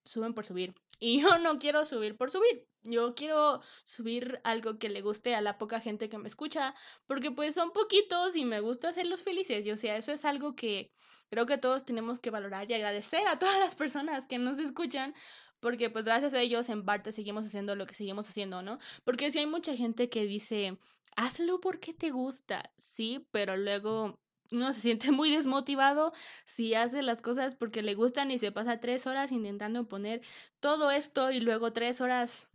suben 0.06 0.34
por 0.34 0.46
subir. 0.46 0.74
Y 1.00 1.22
yo 1.22 1.38
no 1.40 1.60
quiero 1.60 1.86
subir 1.86 2.16
por 2.16 2.32
subir. 2.32 2.68
Yo 2.84 3.16
quiero 3.16 3.62
subir 3.86 4.42
algo 4.44 4.78
que 4.78 4.90
le 4.90 5.02
guste 5.02 5.36
a 5.36 5.42
la 5.42 5.58
poca 5.58 5.80
gente 5.80 6.10
que 6.10 6.18
me 6.18 6.28
escucha, 6.28 6.76
porque 7.08 7.32
pues 7.32 7.56
son 7.56 7.72
poquitos 7.72 8.36
y 8.36 8.44
me 8.46 8.60
gusta 8.60 8.90
hacerlos 8.90 9.24
felices. 9.24 9.66
Y 9.66 9.72
o 9.72 9.78
sea, 9.78 9.96
eso 9.96 10.12
es 10.12 10.26
algo 10.26 10.56
que 10.56 10.92
creo 11.30 11.46
que 11.46 11.58
todos 11.58 11.86
tenemos 11.86 12.20
que 12.20 12.30
valorar 12.30 12.70
y 12.70 12.74
agradecer 12.74 13.26
a 13.28 13.40
todas 13.40 13.60
las 13.60 13.76
personas 13.76 14.28
que 14.28 14.38
nos 14.38 14.60
escuchan, 14.60 15.16
porque 15.64 15.90
pues 15.90 16.06
gracias 16.06 16.34
a 16.34 16.42
ellos 16.42 16.70
en 16.70 16.86
parte 16.86 17.12
seguimos 17.12 17.46
haciendo 17.46 17.76
lo 17.76 17.88
que 17.88 17.96
seguimos 17.96 18.30
haciendo, 18.30 18.62
¿no? 18.62 18.78
Porque 19.06 19.32
si 19.32 19.40
hay 19.40 19.48
mucha 19.48 19.76
gente 19.76 20.10
que 20.10 20.26
dice, 20.26 20.78
hazlo 21.16 21.60
porque 21.62 21.94
te 21.94 22.12
gusta, 22.12 22.72
sí, 22.78 23.26
pero 23.32 23.58
luego 23.58 24.20
uno 24.52 24.74
se 24.74 24.82
siente 24.82 25.12
muy 25.12 25.32
desmotivado 25.32 26.14
si 26.46 26.76
hace 26.76 27.02
las 27.02 27.22
cosas 27.22 27.56
porque 27.56 27.82
le 27.82 27.96
gustan 27.96 28.30
y 28.30 28.38
se 28.38 28.52
pasa 28.52 28.80
tres 28.80 29.08
horas 29.08 29.32
intentando 29.32 29.88
poner 29.88 30.22
todo 30.60 30.92
esto 30.92 31.32
y 31.32 31.40
luego 31.40 31.74
tres 31.74 32.02
horas 32.02 32.50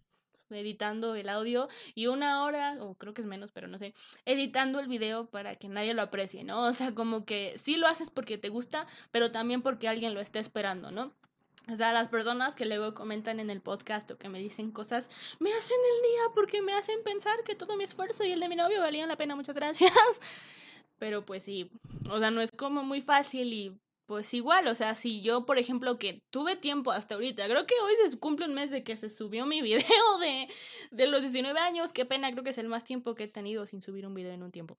editando 0.50 1.15
el 1.15 1.29
audio 1.29 1.69
y 1.95 2.07
una 2.07 2.45
hora, 2.45 2.77
o 2.83 2.95
creo 2.95 3.15
que 3.15 3.23
es 3.23 3.27
menos, 3.27 3.53
pero 3.53 3.69
no 3.69 3.79
sé, 3.79 3.95
editando 4.25 4.81
el 4.81 4.88
video 4.88 5.27
para 5.31 5.57
que 5.57 5.69
nadie 5.69 5.95
lo 5.95 6.03
aprecie, 6.03 6.45
¿no? 6.45 6.65
O 6.65 6.73
sea, 6.73 6.95
como 6.95 7.25
que 7.25 7.57
sí 7.59 7.77
lo 7.77 7.87
haces 7.87 8.11
porque 8.11 8.38
te 8.38 8.49
gusta, 8.49 8.87
pero 9.11 9.33
también 9.33 9.62
porque 9.62 9.88
alguien 9.88 10.15
lo 10.15 10.21
está 10.21 10.38
esperando, 10.38 10.91
¿no? 10.91 11.15
O 11.71 11.77
sea, 11.77 11.93
las 11.93 12.09
personas 12.09 12.55
que 12.55 12.65
luego 12.65 12.95
comentan 12.95 13.41
en 13.41 13.51
el 13.51 13.61
podcast 13.61 14.11
o 14.11 14.19
que 14.19 14.31
me 14.31 14.39
dicen 14.39 14.71
cosas, 14.71 15.11
me 15.39 15.53
hacen 15.53 15.77
el 15.77 16.03
día 16.11 16.23
porque 16.35 16.63
me 16.63 16.73
hacen 16.73 17.03
pensar 17.05 17.45
que 17.45 17.55
todo 17.55 17.77
mi 17.77 17.85
esfuerzo 17.85 18.25
y 18.25 18.33
el 18.33 18.41
de 18.41 18.49
mi 18.49 18.57
novio 18.57 18.81
valían 18.81 19.09
la 19.09 19.17
pena, 19.17 19.37
muchas 19.37 19.55
gracias. 19.55 19.93
Pero 20.99 21.27
pues 21.27 21.43
sí, 21.43 21.71
o 22.11 22.19
sea, 22.19 22.31
no 22.31 22.41
es 22.41 22.52
como 22.52 22.83
muy 22.83 23.02
fácil 23.02 23.52
y 23.52 23.78
pues 24.07 24.33
igual, 24.33 24.67
o 24.69 24.75
sea, 24.75 24.95
si 24.95 25.21
yo, 25.21 25.45
por 25.45 25.59
ejemplo, 25.59 25.99
que 25.99 26.23
tuve 26.31 26.57
tiempo 26.57 26.91
hasta 26.91 27.15
ahorita, 27.15 27.47
creo 27.47 27.67
que 27.67 27.75
hoy 27.85 27.93
se 28.09 28.19
cumple 28.19 28.47
un 28.47 28.54
mes 28.54 28.71
de 28.71 28.83
que 28.83 28.97
se 28.97 29.11
subió 29.11 29.45
mi 29.45 29.61
video 29.63 30.19
de, 30.21 30.49
de 30.91 31.07
los 31.07 31.21
19 31.21 31.61
años, 31.61 31.93
qué 31.93 32.07
pena, 32.07 32.33
creo 32.33 32.43
que 32.43 32.50
es 32.50 32.59
el 32.59 32.69
más 32.69 32.85
tiempo 32.85 33.15
que 33.15 33.25
he 33.25 33.28
tenido 33.28 33.67
sin 33.67 33.83
subir 33.83 34.07
un 34.07 34.15
video 34.15 34.33
en 34.33 34.43
un 34.43 34.50
tiempo. 34.50 34.78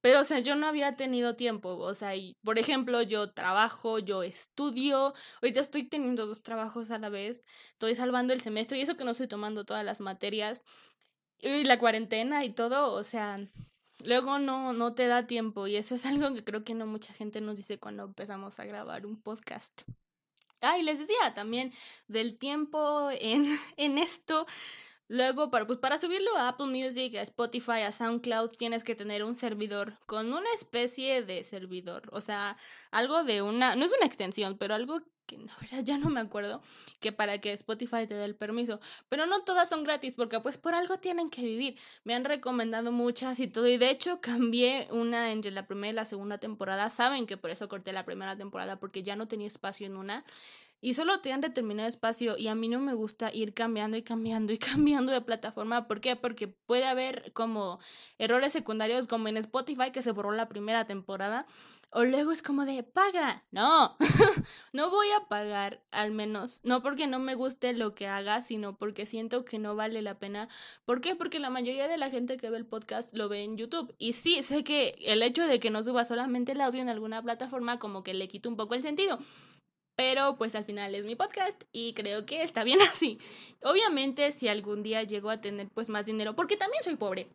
Pero, 0.00 0.20
o 0.20 0.24
sea, 0.24 0.38
yo 0.40 0.54
no 0.54 0.66
había 0.66 0.96
tenido 0.96 1.36
tiempo. 1.36 1.76
O 1.76 1.94
sea, 1.94 2.14
y, 2.16 2.36
por 2.44 2.58
ejemplo, 2.58 3.02
yo 3.02 3.32
trabajo, 3.32 3.98
yo 3.98 4.22
estudio. 4.22 5.14
Ahorita 5.42 5.60
estoy 5.60 5.84
teniendo 5.88 6.26
dos 6.26 6.42
trabajos 6.42 6.90
a 6.90 6.98
la 6.98 7.08
vez. 7.08 7.42
Estoy 7.72 7.94
salvando 7.94 8.32
el 8.32 8.40
semestre 8.40 8.78
y 8.78 8.82
eso 8.82 8.96
que 8.96 9.04
no 9.04 9.12
estoy 9.12 9.28
tomando 9.28 9.64
todas 9.64 9.84
las 9.84 10.00
materias. 10.00 10.62
Y 11.40 11.64
la 11.64 11.78
cuarentena 11.78 12.44
y 12.44 12.50
todo, 12.50 12.92
o 12.94 13.02
sea, 13.02 13.40
luego 14.04 14.38
no, 14.38 14.72
no 14.72 14.94
te 14.94 15.06
da 15.06 15.26
tiempo. 15.26 15.66
Y 15.66 15.76
eso 15.76 15.94
es 15.94 16.06
algo 16.06 16.34
que 16.34 16.44
creo 16.44 16.64
que 16.64 16.74
no 16.74 16.86
mucha 16.86 17.12
gente 17.12 17.40
nos 17.40 17.56
dice 17.56 17.78
cuando 17.78 18.04
empezamos 18.04 18.58
a 18.58 18.64
grabar 18.64 19.06
un 19.06 19.20
podcast. 19.20 19.82
Ah, 20.60 20.78
y 20.78 20.82
les 20.82 20.98
decía 20.98 21.34
también 21.34 21.72
del 22.08 22.38
tiempo 22.38 23.10
en, 23.12 23.46
en 23.76 23.98
esto. 23.98 24.46
Luego, 25.08 25.50
para, 25.50 25.66
pues 25.66 25.78
para 25.78 25.98
subirlo 25.98 26.36
a 26.36 26.48
Apple 26.48 26.66
Music, 26.66 27.14
a 27.16 27.22
Spotify, 27.22 27.80
a 27.86 27.92
SoundCloud, 27.92 28.50
tienes 28.50 28.84
que 28.84 28.94
tener 28.94 29.24
un 29.24 29.36
servidor 29.36 29.98
con 30.06 30.32
una 30.32 30.52
especie 30.54 31.22
de 31.22 31.44
servidor. 31.44 32.08
O 32.12 32.20
sea, 32.20 32.58
algo 32.90 33.24
de 33.24 33.40
una, 33.40 33.74
no 33.74 33.86
es 33.86 33.92
una 33.96 34.06
extensión, 34.06 34.58
pero 34.58 34.74
algo 34.74 35.00
que 35.28 35.38
la 35.38 35.54
verdad 35.60 35.84
ya 35.84 35.98
no 35.98 36.08
me 36.10 36.20
acuerdo, 36.20 36.62
que 37.00 37.12
para 37.12 37.38
que 37.40 37.52
Spotify 37.52 38.06
te 38.06 38.14
dé 38.14 38.24
el 38.24 38.34
permiso. 38.34 38.80
Pero 39.08 39.26
no 39.26 39.44
todas 39.44 39.68
son 39.68 39.84
gratis, 39.84 40.14
porque 40.14 40.40
pues 40.40 40.58
por 40.58 40.74
algo 40.74 40.98
tienen 40.98 41.30
que 41.30 41.42
vivir. 41.42 41.78
Me 42.04 42.14
han 42.14 42.24
recomendado 42.24 42.92
muchas 42.92 43.38
y 43.40 43.46
todo, 43.48 43.68
y 43.68 43.76
de 43.76 43.90
hecho 43.90 44.20
cambié 44.20 44.88
una 44.90 45.30
entre 45.32 45.52
la 45.52 45.66
primera 45.66 45.92
y 45.92 45.96
la 45.96 46.04
segunda 46.06 46.38
temporada. 46.38 46.90
Saben 46.90 47.26
que 47.26 47.36
por 47.36 47.50
eso 47.50 47.68
corté 47.68 47.92
la 47.92 48.04
primera 48.04 48.36
temporada, 48.36 48.80
porque 48.80 49.02
ya 49.02 49.16
no 49.16 49.28
tenía 49.28 49.46
espacio 49.46 49.86
en 49.86 49.96
una 49.96 50.24
y 50.80 50.94
solo 50.94 51.20
te 51.20 51.30
dan 51.30 51.40
determinado 51.40 51.88
espacio 51.88 52.36
y 52.38 52.48
a 52.48 52.54
mí 52.54 52.68
no 52.68 52.78
me 52.78 52.94
gusta 52.94 53.32
ir 53.32 53.52
cambiando 53.54 53.96
y 53.96 54.02
cambiando 54.02 54.52
y 54.52 54.58
cambiando 54.58 55.12
de 55.12 55.20
plataforma. 55.20 55.88
¿Por 55.88 56.00
qué? 56.00 56.16
Porque 56.16 56.48
puede 56.48 56.84
haber 56.84 57.32
como 57.32 57.80
errores 58.18 58.52
secundarios 58.52 59.06
como 59.06 59.28
en 59.28 59.36
Spotify 59.38 59.90
que 59.92 60.02
se 60.02 60.12
borró 60.12 60.32
la 60.32 60.48
primera 60.48 60.86
temporada. 60.86 61.46
O 61.90 62.04
luego 62.04 62.32
es 62.32 62.42
como 62.42 62.66
de, 62.66 62.82
paga. 62.82 63.44
No, 63.50 63.96
no 64.74 64.90
voy 64.90 65.08
a 65.10 65.26
pagar 65.26 65.82
al 65.90 66.10
menos. 66.12 66.60
No 66.62 66.82
porque 66.82 67.06
no 67.06 67.18
me 67.18 67.34
guste 67.34 67.72
lo 67.72 67.94
que 67.94 68.06
haga, 68.06 68.42
sino 68.42 68.76
porque 68.76 69.06
siento 69.06 69.44
que 69.46 69.58
no 69.58 69.74
vale 69.74 70.02
la 70.02 70.18
pena. 70.18 70.48
¿Por 70.84 71.00
qué? 71.00 71.16
Porque 71.16 71.38
la 71.38 71.48
mayoría 71.48 71.88
de 71.88 71.96
la 71.96 72.10
gente 72.10 72.36
que 72.36 72.50
ve 72.50 72.58
el 72.58 72.66
podcast 72.66 73.16
lo 73.16 73.30
ve 73.30 73.42
en 73.42 73.56
YouTube. 73.56 73.94
Y 73.98 74.12
sí, 74.12 74.42
sé 74.42 74.64
que 74.64 74.96
el 75.00 75.22
hecho 75.22 75.46
de 75.46 75.60
que 75.60 75.70
no 75.70 75.82
suba 75.82 76.04
solamente 76.04 76.52
el 76.52 76.60
audio 76.60 76.82
en 76.82 76.90
alguna 76.90 77.22
plataforma 77.22 77.78
como 77.78 78.02
que 78.02 78.12
le 78.12 78.28
quita 78.28 78.50
un 78.50 78.56
poco 78.56 78.74
el 78.74 78.82
sentido 78.82 79.18
pero 79.98 80.36
pues 80.36 80.54
al 80.54 80.64
final 80.64 80.94
es 80.94 81.04
mi 81.04 81.16
podcast 81.16 81.64
y 81.72 81.92
creo 81.92 82.24
que 82.24 82.42
está 82.42 82.62
bien 82.62 82.78
así. 82.92 83.18
Obviamente 83.64 84.30
si 84.30 84.46
algún 84.46 84.84
día 84.84 85.02
llego 85.02 85.28
a 85.28 85.40
tener 85.40 85.68
pues 85.70 85.88
más 85.88 86.06
dinero, 86.06 86.36
porque 86.36 86.56
también 86.56 86.84
soy 86.84 86.94
pobre. 86.94 87.28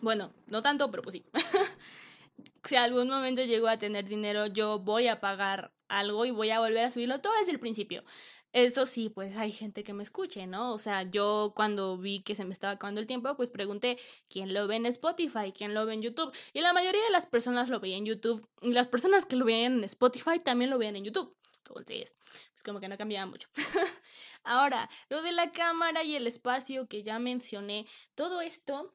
Bueno, 0.00 0.32
no 0.46 0.62
tanto, 0.62 0.92
pero 0.92 1.02
pues 1.02 1.14
sí. 1.14 1.24
si 2.62 2.76
algún 2.76 3.08
momento 3.08 3.42
llego 3.42 3.66
a 3.66 3.78
tener 3.78 4.04
dinero, 4.04 4.46
yo 4.46 4.78
voy 4.78 5.08
a 5.08 5.18
pagar 5.18 5.72
algo 5.88 6.24
y 6.24 6.30
voy 6.30 6.50
a 6.50 6.60
volver 6.60 6.84
a 6.84 6.90
subirlo 6.92 7.20
todo 7.20 7.32
desde 7.40 7.50
el 7.50 7.58
principio. 7.58 8.04
Eso 8.52 8.86
sí, 8.86 9.10
pues 9.10 9.36
hay 9.36 9.50
gente 9.52 9.84
que 9.84 9.92
me 9.92 10.02
escuche, 10.02 10.46
¿no? 10.46 10.72
O 10.72 10.78
sea, 10.78 11.02
yo 11.02 11.52
cuando 11.54 11.98
vi 11.98 12.22
que 12.22 12.34
se 12.34 12.44
me 12.44 12.54
estaba 12.54 12.74
acabando 12.74 13.00
el 13.00 13.06
tiempo, 13.06 13.36
pues 13.36 13.50
pregunté 13.50 13.98
quién 14.28 14.54
lo 14.54 14.66
ve 14.66 14.76
en 14.76 14.86
Spotify, 14.86 15.52
quién 15.52 15.74
lo 15.74 15.84
ve 15.84 15.94
en 15.94 16.02
YouTube. 16.02 16.32
Y 16.54 16.60
la 16.60 16.72
mayoría 16.72 17.02
de 17.02 17.10
las 17.10 17.26
personas 17.26 17.68
lo 17.68 17.80
veían 17.80 17.98
en 17.98 18.06
YouTube. 18.06 18.48
Y 18.62 18.70
las 18.70 18.88
personas 18.88 19.26
que 19.26 19.36
lo 19.36 19.44
veían 19.44 19.74
en 19.74 19.84
Spotify 19.84 20.38
también 20.42 20.70
lo 20.70 20.78
veían 20.78 20.96
en 20.96 21.04
YouTube. 21.04 21.36
Entonces, 21.68 22.14
pues 22.50 22.62
como 22.62 22.80
que 22.80 22.88
no 22.88 22.96
cambiaba 22.96 23.26
mucho. 23.26 23.48
Ahora, 24.44 24.88
lo 25.08 25.22
de 25.22 25.32
la 25.32 25.52
cámara 25.52 26.02
y 26.02 26.16
el 26.16 26.26
espacio 26.26 26.88
que 26.88 27.02
ya 27.02 27.18
mencioné, 27.18 27.86
todo 28.14 28.40
esto 28.40 28.94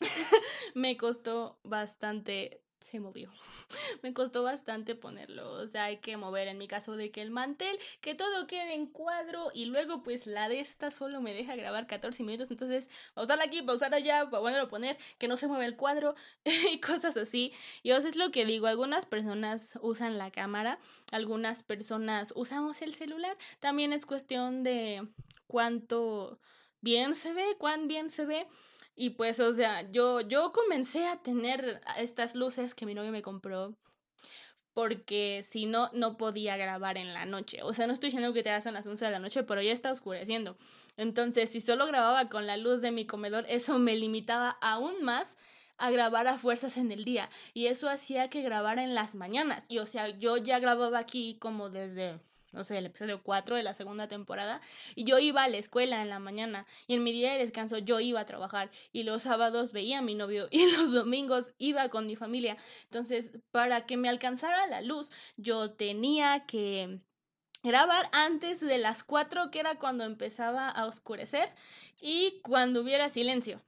me 0.74 0.96
costó 0.96 1.58
bastante 1.62 2.65
se 2.80 3.00
movió. 3.00 3.32
Me 4.02 4.12
costó 4.12 4.42
bastante 4.42 4.94
ponerlo. 4.94 5.50
O 5.52 5.66
sea, 5.66 5.84
hay 5.84 5.98
que 5.98 6.16
mover 6.16 6.48
en 6.48 6.58
mi 6.58 6.68
caso 6.68 6.96
de 6.96 7.10
que 7.10 7.22
el 7.22 7.30
mantel, 7.30 7.78
que 8.00 8.14
todo 8.14 8.46
quede 8.46 8.74
en 8.74 8.86
cuadro 8.86 9.50
y 9.54 9.66
luego 9.66 10.02
pues 10.02 10.26
la 10.26 10.48
de 10.48 10.60
esta 10.60 10.90
solo 10.90 11.20
me 11.20 11.34
deja 11.34 11.56
grabar 11.56 11.86
14 11.86 12.22
minutos. 12.22 12.50
Entonces, 12.50 12.88
pausar 13.14 13.40
aquí, 13.40 13.62
pausar 13.62 13.94
allá, 13.94 14.24
bueno 14.24 14.68
poner 14.68 14.96
que 15.18 15.28
no 15.28 15.36
se 15.36 15.48
mueve 15.48 15.66
el 15.66 15.76
cuadro 15.76 16.14
y 16.72 16.80
cosas 16.80 17.16
así. 17.16 17.52
Y 17.82 17.90
eso 17.90 18.08
es 18.08 18.16
lo 18.16 18.30
que 18.30 18.44
digo. 18.44 18.66
Algunas 18.66 19.06
personas 19.06 19.78
usan 19.82 20.18
la 20.18 20.30
cámara, 20.30 20.78
algunas 21.12 21.62
personas 21.62 22.32
usamos 22.36 22.82
el 22.82 22.94
celular. 22.94 23.36
También 23.60 23.92
es 23.92 24.06
cuestión 24.06 24.62
de 24.62 25.06
cuánto 25.46 26.38
bien 26.80 27.14
se 27.14 27.32
ve, 27.32 27.56
cuán 27.58 27.88
bien 27.88 28.10
se 28.10 28.26
ve. 28.26 28.46
Y 28.96 29.10
pues, 29.10 29.38
o 29.40 29.52
sea, 29.52 29.90
yo, 29.92 30.22
yo 30.22 30.52
comencé 30.52 31.06
a 31.06 31.22
tener 31.22 31.80
estas 31.98 32.34
luces 32.34 32.74
que 32.74 32.86
mi 32.86 32.94
novio 32.94 33.12
me 33.12 33.22
compró 33.22 33.76
porque 34.76 35.42
si 35.42 35.64
no, 35.64 35.90
no 35.94 36.18
podía 36.18 36.58
grabar 36.58 36.98
en 36.98 37.14
la 37.14 37.24
noche. 37.24 37.62
O 37.62 37.72
sea, 37.72 37.86
no 37.86 37.94
estoy 37.94 38.08
diciendo 38.08 38.34
que 38.34 38.42
te 38.42 38.50
hagas 38.50 38.66
a 38.66 38.72
las 38.72 38.86
11 38.86 39.06
de 39.06 39.10
la 39.10 39.18
noche, 39.18 39.42
pero 39.42 39.62
ya 39.62 39.72
está 39.72 39.90
oscureciendo. 39.90 40.58
Entonces, 40.98 41.48
si 41.48 41.62
solo 41.62 41.86
grababa 41.86 42.28
con 42.28 42.46
la 42.46 42.58
luz 42.58 42.82
de 42.82 42.90
mi 42.90 43.06
comedor, 43.06 43.46
eso 43.48 43.78
me 43.78 43.96
limitaba 43.96 44.58
aún 44.60 45.02
más 45.02 45.38
a 45.78 45.90
grabar 45.90 46.26
a 46.26 46.36
fuerzas 46.36 46.76
en 46.76 46.92
el 46.92 47.04
día. 47.04 47.30
Y 47.54 47.68
eso 47.68 47.88
hacía 47.88 48.28
que 48.28 48.42
grabara 48.42 48.84
en 48.84 48.94
las 48.94 49.14
mañanas. 49.14 49.64
Y 49.70 49.78
o 49.78 49.86
sea, 49.86 50.08
yo 50.08 50.36
ya 50.36 50.58
grababa 50.58 50.98
aquí 50.98 51.38
como 51.40 51.70
desde 51.70 52.20
no 52.52 52.64
sé, 52.64 52.78
el 52.78 52.86
episodio 52.86 53.22
4 53.22 53.56
de 53.56 53.62
la 53.62 53.74
segunda 53.74 54.08
temporada, 54.08 54.60
y 54.94 55.04
yo 55.04 55.18
iba 55.18 55.44
a 55.44 55.48
la 55.48 55.58
escuela 55.58 56.02
en 56.02 56.08
la 56.08 56.18
mañana, 56.18 56.66
y 56.86 56.94
en 56.94 57.04
mi 57.04 57.12
día 57.12 57.32
de 57.32 57.38
descanso 57.38 57.78
yo 57.78 58.00
iba 58.00 58.20
a 58.20 58.26
trabajar, 58.26 58.70
y 58.92 59.02
los 59.02 59.22
sábados 59.22 59.72
veía 59.72 59.98
a 59.98 60.02
mi 60.02 60.14
novio, 60.14 60.48
y 60.50 60.70
los 60.72 60.92
domingos 60.92 61.52
iba 61.58 61.88
con 61.88 62.06
mi 62.06 62.16
familia. 62.16 62.56
Entonces, 62.84 63.32
para 63.50 63.86
que 63.86 63.96
me 63.96 64.08
alcanzara 64.08 64.66
la 64.66 64.80
luz, 64.80 65.12
yo 65.36 65.72
tenía 65.72 66.46
que 66.46 67.00
grabar 67.62 68.08
antes 68.12 68.60
de 68.60 68.78
las 68.78 69.04
4, 69.04 69.50
que 69.50 69.60
era 69.60 69.76
cuando 69.76 70.04
empezaba 70.04 70.68
a 70.68 70.86
oscurecer, 70.86 71.52
y 72.00 72.40
cuando 72.42 72.82
hubiera 72.82 73.08
silencio. 73.08 73.60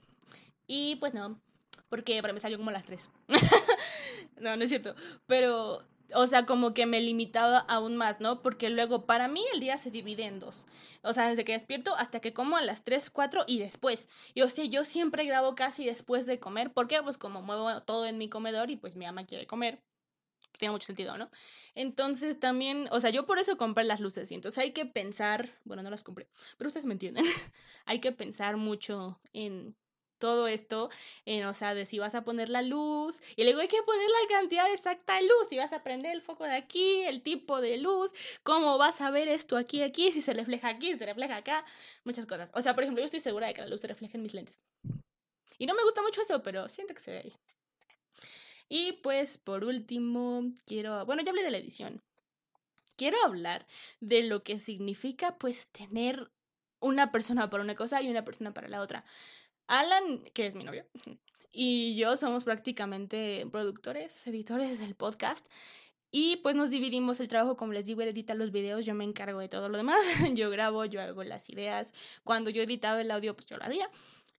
Y 0.67 0.97
pues 0.97 1.15
no, 1.15 1.41
porque 1.89 2.21
para 2.21 2.33
mí 2.33 2.41
salió 2.41 2.59
como 2.59 2.71
las 2.71 2.85
3. 2.85 3.11
no, 4.41 4.57
no 4.57 4.65
es 4.65 4.69
cierto. 4.69 4.95
Pero 5.27 5.83
o 6.15 6.27
sea, 6.27 6.47
como 6.47 6.75
que 6.75 6.87
me 6.87 7.01
limitaba 7.01 7.59
aún 7.59 7.97
más, 7.97 8.21
¿no? 8.21 8.43
Porque 8.43 8.71
luego 8.71 9.07
para 9.07 9.29
mí 9.29 9.45
el 9.55 9.61
día 9.61 9.77
se 9.77 9.91
divide 9.91 10.25
en 10.25 10.41
dos. 10.41 10.67
O 11.03 11.13
sea, 11.13 11.29
desde 11.29 11.45
que 11.45 11.53
despierto 11.53 11.95
hasta 11.95 12.21
que 12.21 12.33
como 12.33 12.57
a 12.57 12.63
las 12.63 12.85
3, 12.85 13.11
4 13.11 13.45
y 13.47 13.59
después. 13.59 14.09
Y 14.35 14.43
o 14.43 14.49
sea, 14.49 14.65
yo 14.65 14.85
siempre 14.85 15.25
grabo 15.25 15.55
casi 15.55 15.85
después 15.87 16.27
de 16.27 16.41
comer. 16.41 16.73
¿Por 16.73 16.89
qué? 16.89 17.03
Pues 17.03 17.19
como 17.19 17.43
muevo 17.43 17.81
todo 17.83 18.07
en 18.07 18.19
mi 18.19 18.29
comedor 18.29 18.71
y 18.71 18.77
pues 18.77 18.97
mi 18.97 19.07
ama 19.07 19.27
quiere 19.27 19.47
comer. 19.47 19.83
Tiene 20.59 20.73
mucho 20.73 20.87
sentido, 20.87 21.17
¿no? 21.19 21.31
Entonces 21.75 22.41
también, 22.41 22.89
o 22.91 23.01
sea, 23.01 23.11
yo 23.11 23.27
por 23.27 23.39
eso 23.39 23.57
compré 23.57 23.85
las 23.85 24.01
luces. 24.01 24.31
Y 24.33 24.35
entonces 24.35 24.59
hay 24.59 24.73
que 24.73 24.87
pensar, 24.87 25.51
bueno, 25.65 25.83
no 25.83 25.91
las 25.91 26.03
compré, 26.03 26.29
pero 26.57 26.69
ustedes 26.69 26.87
me 26.87 26.95
entienden. 26.95 27.25
hay 27.87 28.01
que 28.01 28.13
pensar 28.13 28.57
mucho 28.57 29.21
en 29.33 29.77
todo 30.19 30.49
esto, 30.49 30.91
en, 31.25 31.47
o 31.47 31.55
sea, 31.55 31.75
de 31.75 31.87
si 31.87 31.99
vas 31.99 32.15
a 32.15 32.25
poner 32.25 32.49
la 32.49 32.63
luz, 32.63 33.21
y 33.37 33.45
luego 33.45 33.61
hay 33.61 33.69
que 33.69 33.83
poner 33.83 34.09
la 34.09 34.37
cantidad 34.37 34.71
exacta 34.73 35.17
de 35.17 35.23
luz, 35.23 35.49
si 35.49 35.57
vas 35.57 35.73
a 35.73 35.83
prender 35.83 36.13
el 36.13 36.23
foco 36.23 36.45
de 36.45 36.55
aquí, 36.55 37.03
el 37.03 37.23
tipo 37.23 37.61
de 37.61 37.79
luz, 37.79 38.13
cómo 38.43 38.79
vas 38.79 39.01
a 39.01 39.11
ver 39.11 39.29
esto 39.29 39.57
aquí, 39.57 39.83
aquí, 39.83 40.13
si 40.13 40.23
se 40.23 40.35
refleja 40.35 40.69
aquí, 40.69 40.93
si 40.93 40.99
se 40.99 41.07
refleja 41.07 41.37
acá, 41.37 41.65
muchas 42.05 42.27
cosas. 42.27 42.51
O 42.55 42.61
sea, 42.61 42.75
por 42.75 42.85
ejemplo, 42.85 43.01
yo 43.01 43.07
estoy 43.07 43.21
segura 43.21 43.47
de 43.47 43.55
que 43.55 43.63
la 43.63 43.69
luz 43.69 43.81
se 43.81 43.87
refleja 43.87 44.17
en 44.17 44.23
mis 44.23 44.35
lentes. 44.35 44.61
Y 45.59 45.67
no 45.67 45.75
me 45.75 45.83
gusta 45.83 46.03
mucho 46.03 46.23
eso, 46.23 46.43
pero 46.43 46.69
siento 46.69 46.95
que 46.95 47.01
se 47.01 47.11
ve 47.11 47.19
ahí. 47.19 47.37
Y 48.69 48.93
pues, 48.93 49.39
por 49.39 49.65
último, 49.65 50.43
quiero, 50.67 51.05
bueno, 51.07 51.23
ya 51.23 51.31
hablé 51.31 51.43
de 51.43 51.51
la 51.51 51.59
edición. 51.59 52.03
Quiero 52.97 53.17
hablar 53.25 53.67
de 54.01 54.23
lo 54.23 54.43
que 54.43 54.59
significa, 54.59 55.39
pues, 55.39 55.69
tener 55.69 56.31
una 56.81 57.11
persona 57.11 57.51
para 57.51 57.63
una 57.63 57.75
cosa 57.75 58.03
y 58.03 58.11
una 58.11 58.25
persona 58.25 58.55
para 58.55 58.69
la 58.69 58.81
otra. 58.81 59.05
Alan, 59.69 60.23
que 60.33 60.47
es 60.47 60.55
mi 60.55 60.65
novio, 60.65 60.87
y 61.53 61.95
yo 61.97 62.17
somos 62.17 62.43
prácticamente 62.45 63.47
productores, 63.53 64.27
editores 64.27 64.79
del 64.79 64.95
podcast. 64.95 65.47
Y 66.11 66.37
pues 66.37 66.57
nos 66.57 66.71
dividimos 66.71 67.21
el 67.21 67.29
trabajo, 67.29 67.55
como 67.57 67.75
les 67.75 67.85
digo, 67.85 68.01
él 68.01 68.09
edita 68.09 68.35
los 68.35 68.51
videos, 68.51 68.87
yo 68.87 68.95
me 68.95 69.05
encargo 69.05 69.41
de 69.41 69.49
todo 69.51 69.69
lo 69.69 69.77
demás, 69.77 69.99
yo 70.35 70.49
grabo, 70.49 70.87
yo 70.87 71.03
hago 71.03 71.23
las 71.23 71.51
ideas, 71.51 71.93
cuando 72.25 72.49
yo 72.49 72.63
editaba 72.63 73.03
el 73.03 73.11
audio, 73.11 73.37
pues 73.37 73.47
yo 73.47 73.59
lo 73.59 73.65
hacía, 73.65 73.91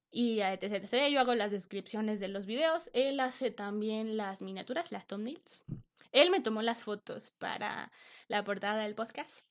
y 0.09 0.39
etc, 0.39 0.63
etc, 0.63 1.09
yo 1.11 1.19
hago 1.19 1.35
las 1.35 1.51
descripciones 1.51 2.19
de 2.19 2.27
los 2.27 2.47
videos, 2.47 2.89
él 2.93 3.19
hace 3.19 3.51
también 3.51 4.17
las 4.17 4.41
miniaturas, 4.41 4.91
las 4.91 5.05
thumbnails, 5.05 5.63
él 6.11 6.31
me 6.31 6.41
tomó 6.41 6.63
las 6.63 6.83
fotos 6.83 7.29
para 7.37 7.91
la 8.29 8.43
portada 8.43 8.81
del 8.81 8.95
podcast, 8.95 9.45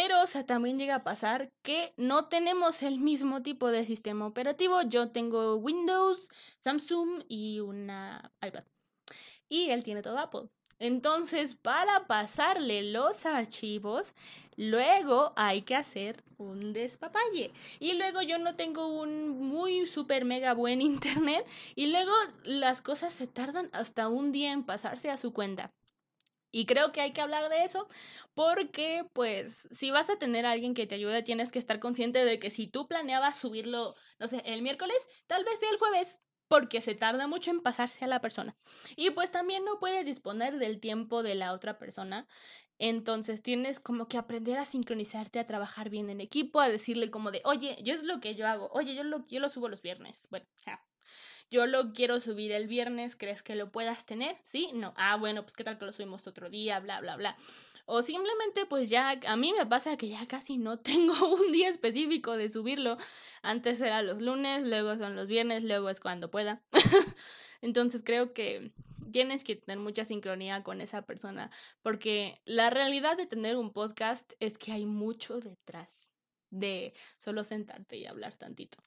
pero, 0.00 0.22
o 0.22 0.26
sea, 0.28 0.46
también 0.46 0.78
llega 0.78 0.94
a 0.94 1.02
pasar 1.02 1.50
que 1.62 1.92
no 1.96 2.28
tenemos 2.28 2.84
el 2.84 3.00
mismo 3.00 3.42
tipo 3.42 3.66
de 3.66 3.84
sistema 3.84 4.28
operativo. 4.28 4.82
Yo 4.82 5.10
tengo 5.10 5.56
Windows, 5.56 6.28
Samsung 6.60 7.24
y 7.26 7.58
una 7.58 8.30
iPad. 8.40 8.62
Y 9.48 9.70
él 9.70 9.82
tiene 9.82 10.02
todo 10.02 10.20
Apple. 10.20 10.50
Entonces, 10.78 11.56
para 11.56 12.06
pasarle 12.06 12.84
los 12.92 13.26
archivos, 13.26 14.14
luego 14.56 15.32
hay 15.34 15.62
que 15.62 15.74
hacer 15.74 16.22
un 16.36 16.72
despapalle. 16.72 17.52
Y 17.80 17.94
luego 17.94 18.22
yo 18.22 18.38
no 18.38 18.54
tengo 18.54 18.86
un 18.86 19.30
muy 19.30 19.84
super 19.84 20.24
mega 20.24 20.54
buen 20.54 20.80
internet. 20.92 21.44
Y 21.74 21.88
luego 21.88 22.12
las 22.44 22.82
cosas 22.82 23.12
se 23.14 23.26
tardan 23.26 23.68
hasta 23.72 24.06
un 24.08 24.30
día 24.30 24.52
en 24.52 24.62
pasarse 24.62 25.10
a 25.10 25.16
su 25.16 25.32
cuenta. 25.32 25.72
Y 26.50 26.66
creo 26.66 26.92
que 26.92 27.00
hay 27.00 27.12
que 27.12 27.20
hablar 27.20 27.48
de 27.50 27.64
eso 27.64 27.88
porque, 28.34 29.04
pues, 29.12 29.68
si 29.70 29.90
vas 29.90 30.10
a 30.10 30.18
tener 30.18 30.46
a 30.46 30.52
alguien 30.52 30.74
que 30.74 30.86
te 30.86 30.94
ayude, 30.94 31.22
tienes 31.22 31.52
que 31.52 31.58
estar 31.58 31.78
consciente 31.80 32.24
de 32.24 32.38
que 32.38 32.50
si 32.50 32.68
tú 32.68 32.86
planeabas 32.88 33.36
subirlo, 33.38 33.94
no 34.18 34.26
sé, 34.28 34.42
el 34.44 34.62
miércoles, 34.62 34.96
tal 35.26 35.44
vez 35.44 35.58
sea 35.58 35.70
el 35.70 35.78
jueves, 35.78 36.24
porque 36.48 36.80
se 36.80 36.94
tarda 36.94 37.26
mucho 37.26 37.50
en 37.50 37.60
pasarse 37.60 38.04
a 38.04 38.08
la 38.08 38.20
persona. 38.20 38.56
Y 38.96 39.10
pues 39.10 39.30
también 39.30 39.64
no 39.64 39.78
puedes 39.78 40.04
disponer 40.06 40.58
del 40.58 40.80
tiempo 40.80 41.22
de 41.22 41.34
la 41.34 41.52
otra 41.52 41.78
persona. 41.78 42.26
Entonces 42.78 43.42
tienes 43.42 43.80
como 43.80 44.08
que 44.08 44.18
aprender 44.18 44.58
a 44.58 44.64
sincronizarte, 44.64 45.38
a 45.38 45.46
trabajar 45.46 45.90
bien 45.90 46.10
en 46.10 46.20
equipo, 46.20 46.60
a 46.60 46.68
decirle 46.68 47.10
como 47.10 47.30
de, 47.30 47.42
oye, 47.44 47.76
yo 47.82 47.92
es 47.94 48.02
lo 48.04 48.20
que 48.20 48.34
yo 48.34 48.46
hago, 48.46 48.68
oye, 48.72 48.94
yo 48.94 49.04
lo, 49.04 49.26
yo 49.26 49.40
lo 49.40 49.48
subo 49.48 49.68
los 49.68 49.82
viernes. 49.82 50.26
Bueno, 50.30 50.46
sea 50.56 50.82
yo 51.50 51.66
lo 51.66 51.92
quiero 51.92 52.20
subir 52.20 52.52
el 52.52 52.68
viernes, 52.68 53.16
¿crees 53.16 53.42
que 53.42 53.54
lo 53.54 53.70
puedas 53.70 54.04
tener? 54.06 54.36
¿Sí? 54.44 54.70
No. 54.74 54.92
Ah, 54.96 55.16
bueno, 55.16 55.42
pues 55.42 55.54
qué 55.54 55.64
tal 55.64 55.78
que 55.78 55.86
lo 55.86 55.92
subimos 55.92 56.26
otro 56.26 56.50
día, 56.50 56.80
bla, 56.80 57.00
bla, 57.00 57.16
bla. 57.16 57.36
O 57.86 58.02
simplemente 58.02 58.66
pues 58.66 58.90
ya, 58.90 59.18
a 59.26 59.36
mí 59.36 59.54
me 59.58 59.64
pasa 59.64 59.96
que 59.96 60.08
ya 60.08 60.26
casi 60.26 60.58
no 60.58 60.78
tengo 60.80 61.34
un 61.34 61.52
día 61.52 61.68
específico 61.68 62.36
de 62.36 62.50
subirlo. 62.50 62.98
Antes 63.42 63.80
era 63.80 64.02
los 64.02 64.20
lunes, 64.20 64.66
luego 64.66 64.96
son 64.96 65.16
los 65.16 65.28
viernes, 65.28 65.64
luego 65.64 65.88
es 65.88 66.00
cuando 66.00 66.30
pueda. 66.30 66.62
Entonces 67.62 68.02
creo 68.04 68.34
que 68.34 68.72
tienes 69.10 69.42
que 69.42 69.56
tener 69.56 69.78
mucha 69.78 70.04
sincronía 70.04 70.62
con 70.62 70.80
esa 70.80 71.02
persona, 71.02 71.50
porque 71.82 72.40
la 72.44 72.70
realidad 72.70 73.16
de 73.16 73.26
tener 73.26 73.56
un 73.56 73.72
podcast 73.72 74.32
es 74.38 74.58
que 74.58 74.72
hay 74.72 74.86
mucho 74.86 75.40
detrás 75.40 76.12
de 76.50 76.94
solo 77.18 77.42
sentarte 77.44 77.96
y 77.96 78.06
hablar 78.06 78.36
tantito. 78.36 78.78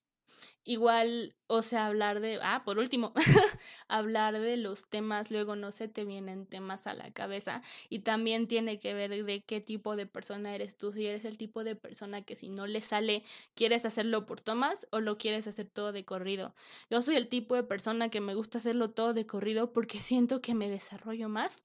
Igual, 0.63 1.35
o 1.47 1.61
sea, 1.63 1.87
hablar 1.87 2.19
de, 2.19 2.39
ah, 2.43 2.61
por 2.63 2.77
último, 2.77 3.13
hablar 3.87 4.39
de 4.39 4.57
los 4.57 4.87
temas, 4.89 5.31
luego 5.31 5.55
no 5.55 5.71
se 5.71 5.87
te 5.87 6.05
vienen 6.05 6.45
temas 6.45 6.85
a 6.87 6.93
la 6.93 7.11
cabeza 7.11 7.61
y 7.89 7.99
también 7.99 8.47
tiene 8.47 8.77
que 8.79 8.93
ver 8.93 9.25
de 9.25 9.41
qué 9.43 9.59
tipo 9.61 9.95
de 9.95 10.05
persona 10.05 10.53
eres 10.53 10.77
tú, 10.77 10.91
si 10.93 11.05
eres 11.07 11.25
el 11.25 11.37
tipo 11.39 11.63
de 11.63 11.75
persona 11.75 12.21
que 12.21 12.35
si 12.35 12.49
no 12.49 12.67
le 12.67 12.81
sale, 12.81 13.23
quieres 13.55 13.85
hacerlo 13.85 14.25
por 14.27 14.39
tomas 14.41 14.87
o 14.91 14.99
lo 14.99 15.17
quieres 15.17 15.47
hacer 15.47 15.67
todo 15.67 15.91
de 15.91 16.05
corrido. 16.05 16.53
Yo 16.91 17.01
soy 17.01 17.15
el 17.15 17.27
tipo 17.27 17.55
de 17.55 17.63
persona 17.63 18.09
que 18.09 18.21
me 18.21 18.35
gusta 18.35 18.59
hacerlo 18.59 18.91
todo 18.91 19.13
de 19.15 19.25
corrido 19.25 19.73
porque 19.73 19.99
siento 19.99 20.41
que 20.41 20.53
me 20.55 20.69
desarrollo 20.69 21.27
más 21.27 21.63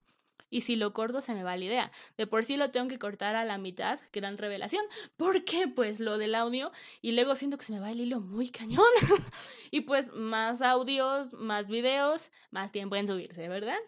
y 0.51 0.63
si 0.63 0.77
lo 0.77 0.93
corto 0.93 1.21
se 1.21 1.35
me 1.35 1.43
va 1.43 1.57
la 1.57 1.65
idea. 1.65 1.93
De 2.17 2.27
por 2.27 2.45
sí 2.45 2.57
lo 2.57 2.71
tengo 2.71 2.89
que 2.89 2.99
cortar 2.99 3.37
a 3.37 3.45
la 3.45 3.59
mitad, 3.59 3.99
gran 4.13 4.39
revelación, 4.39 4.85
porque 5.17 5.69
pues 5.69 6.01
lo 6.01 6.19
del 6.19 6.35
audio 6.35 6.73
y 7.03 7.13
luego 7.13 7.35
siento 7.35 7.59
que 7.59 7.65
se 7.65 7.73
me 7.73 7.81
va 7.81 7.91
el 7.91 8.01
hilo 8.01 8.21
muy 8.21 8.51
cañón. 8.51 8.85
y 9.71 9.83
pues 9.83 10.13
más 10.13 10.63
audios, 10.63 11.33
más 11.35 11.69
videos, 11.69 12.31
más 12.51 12.73
tiempo 12.73 12.97
en 12.97 13.07
subirse, 13.07 13.49
¿verdad? 13.49 13.79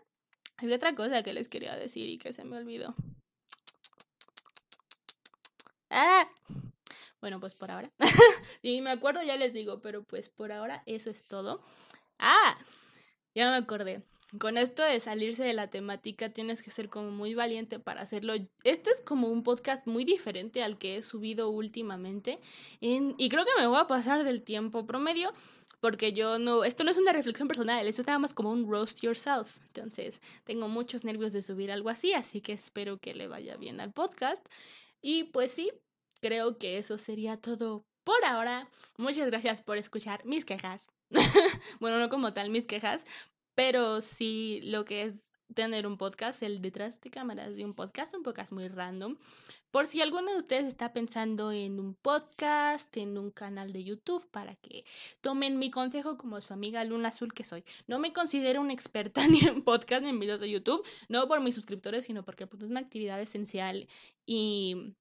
Hay 0.57 0.73
otra 0.73 0.94
cosa 0.94 1.23
que 1.23 1.33
les 1.33 1.49
quería 1.49 1.77
decir 1.77 2.09
y 2.09 2.18
que 2.18 2.33
se 2.33 2.44
me 2.44 2.57
olvidó. 2.57 2.94
Ah, 5.90 6.29
bueno, 7.21 7.40
pues 7.40 7.55
por 7.55 7.71
ahora. 7.71 7.90
y 8.62 8.81
me 8.81 8.90
acuerdo, 8.90 9.23
ya 9.23 9.37
les 9.37 9.53
digo, 9.53 9.81
pero 9.81 10.03
pues 10.05 10.29
por 10.29 10.53
ahora 10.53 10.83
eso 10.87 11.11
es 11.11 11.25
todo. 11.25 11.62
Ah, 12.18 12.59
ya 13.35 13.51
me 13.51 13.57
acordé. 13.57 14.03
Con 14.37 14.59
esto 14.59 14.83
de 14.83 15.01
salirse 15.01 15.43
de 15.43 15.55
la 15.55 15.71
temática 15.71 16.29
tienes 16.29 16.62
que 16.62 16.71
ser 16.71 16.91
como 16.91 17.11
muy 17.11 17.33
valiente 17.33 17.79
para 17.79 18.03
hacerlo. 18.03 18.35
Esto 18.62 18.91
es 18.91 19.01
como 19.01 19.29
un 19.29 19.43
podcast 19.43 19.87
muy 19.87 20.05
diferente 20.05 20.62
al 20.62 20.77
que 20.77 20.97
he 20.97 21.03
subido 21.03 21.49
últimamente 21.49 22.38
y 22.81 23.29
creo 23.31 23.47
que 23.47 23.59
me 23.59 23.67
voy 23.67 23.79
a 23.79 23.87
pasar 23.87 24.25
del 24.25 24.43
tiempo 24.43 24.87
promedio 24.87 25.33
porque 25.81 26.12
yo 26.12 26.38
no, 26.38 26.64
esto 26.64 26.85
no 26.85 26.91
es 26.91 26.99
una 26.99 27.12
reflexión 27.12 27.49
personal, 27.49 27.87
esto 27.87 28.03
es 28.03 28.07
nada 28.07 28.19
más 28.19 28.35
como 28.35 28.51
un 28.51 28.71
roast 28.71 29.01
yourself. 29.01 29.57
Entonces 29.69 30.21
tengo 30.45 30.69
muchos 30.69 31.05
nervios 31.05 31.33
de 31.33 31.41
subir 31.41 31.73
algo 31.73 31.88
así, 31.88 32.12
así 32.12 32.43
que 32.43 32.53
espero 32.53 32.99
que 32.99 33.14
le 33.14 33.29
vaya 33.29 33.57
bien 33.57 33.81
al 33.81 33.93
podcast. 33.93 34.45
Y 35.01 35.25
pues 35.25 35.53
sí, 35.53 35.71
creo 36.21 36.59
que 36.59 36.77
eso 36.77 36.99
sería 36.99 37.38
todo 37.38 37.87
por 38.05 38.23
ahora. 38.25 38.69
Muchas 38.99 39.29
gracias 39.29 39.62
por 39.62 39.79
escuchar 39.79 40.25
mis 40.27 40.45
quejas. 40.45 40.91
bueno, 41.81 41.99
no 41.99 42.11
como 42.11 42.33
tal 42.33 42.51
mis 42.51 42.67
quejas, 42.67 43.07
pero 43.59 44.01
sí 44.03 44.61
lo 44.62 44.85
que 44.85 45.03
es 45.03 45.27
tener 45.53 45.85
un 45.88 45.99
podcast, 45.99 46.44
el 46.44 46.62
detrás 46.62 47.01
de 47.01 47.11
cámaras 47.11 47.57
de 47.57 47.64
un 47.64 47.75
podcast, 47.75 48.14
un 48.14 48.23
podcast 48.23 48.53
muy 48.53 48.68
random. 48.68 49.18
Por 49.73 49.88
si 49.88 50.01
alguno 50.01 50.31
de 50.31 50.37
ustedes 50.37 50.64
está 50.66 50.92
pensando 50.92 51.51
en 51.51 51.81
un 51.81 51.97
podcast, 51.97 52.97
en 52.97 53.18
un 53.18 53.33
canal 53.33 53.73
de 53.73 53.83
YouTube, 53.83 54.25
para 54.31 54.55
que 54.55 54.85
tomen 55.23 55.59
mi 55.59 55.73
consejo 55.73 56.16
como 56.16 56.40
su 56.40 56.53
amiga 56.53 56.85
Luna 56.85 57.09
Azul 57.09 57.35
que 57.35 57.42
soy. 57.42 57.64
No 57.88 57.99
me 57.99 58.12
considero 58.12 58.61
una 58.61 58.75
experta 58.75 59.27
ni 59.27 59.40
en 59.40 59.64
podcast 59.64 60.05
ni 60.05 60.11
en 60.11 60.21
videos 60.21 60.38
de 60.38 60.51
YouTube, 60.51 60.87
no 61.09 61.27
por 61.27 61.40
mis 61.40 61.57
suscriptores, 61.57 62.05
sino 62.05 62.25
porque 62.25 62.47
pues, 62.47 62.62
es 62.62 62.71
una 62.71 62.79
actividad 62.79 63.21
esencial 63.21 63.88
y 64.25 64.94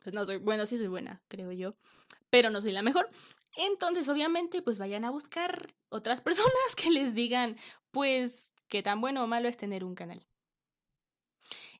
pues 0.00 0.14
no 0.14 0.26
soy, 0.26 0.36
bueno, 0.36 0.66
sí 0.66 0.76
soy 0.76 0.88
buena, 0.88 1.22
creo 1.28 1.50
yo, 1.50 1.76
pero 2.28 2.50
no 2.50 2.60
soy 2.60 2.72
la 2.72 2.82
mejor. 2.82 3.08
Entonces, 3.56 4.08
obviamente, 4.08 4.62
pues 4.62 4.78
vayan 4.78 5.04
a 5.04 5.10
buscar 5.10 5.74
otras 5.88 6.20
personas 6.22 6.74
que 6.76 6.90
les 6.90 7.14
digan, 7.14 7.56
pues, 7.90 8.52
qué 8.68 8.82
tan 8.82 9.00
bueno 9.00 9.24
o 9.24 9.26
malo 9.26 9.48
es 9.48 9.56
tener 9.56 9.84
un 9.84 9.94
canal. 9.94 10.24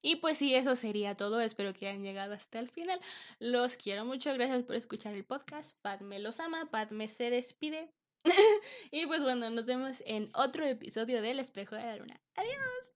Y 0.03 0.17
pues 0.17 0.39
sí, 0.39 0.55
eso 0.55 0.77
sería 0.77 1.17
todo. 1.17 1.41
Espero 1.41 1.73
que 1.73 1.89
hayan 1.89 2.03
llegado 2.03 2.35
hasta 2.35 2.61
el 2.61 2.71
final. 2.71 3.01
Los 3.41 3.75
quiero 3.75 4.05
mucho. 4.05 4.33
Gracias 4.35 4.63
por 4.63 4.77
escuchar 4.77 5.15
el 5.15 5.25
podcast. 5.25 5.77
Padme 5.83 6.21
los 6.21 6.39
ama. 6.39 6.71
Padme 6.71 7.09
se 7.09 7.31
despide. 7.31 7.93
y 8.93 9.07
pues 9.07 9.23
bueno, 9.23 9.51
nos 9.51 9.67
vemos 9.67 10.03
en 10.07 10.31
otro 10.35 10.65
episodio 10.65 11.23
del 11.23 11.41
Espejo 11.41 11.75
de 11.75 11.83
la 11.83 11.97
Luna. 11.97 12.21
Adiós. 12.37 12.95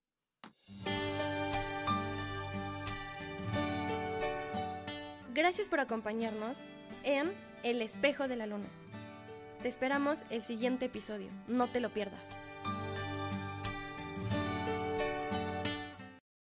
Gracias 5.33 5.69
por 5.69 5.81
acompañarnos 5.81 6.59
en 7.03 7.33
El 7.63 7.83
Espejo 7.83 8.27
de 8.27 8.37
la 8.37 8.47
Luna. 8.47 8.69
Te 9.63 9.69
esperamos 9.69 10.25
el 10.31 10.43
siguiente 10.43 10.87
episodio. 10.87 11.29
No 11.47 11.67
te 11.67 11.81
lo 11.81 11.91
pierdas. 11.91 12.37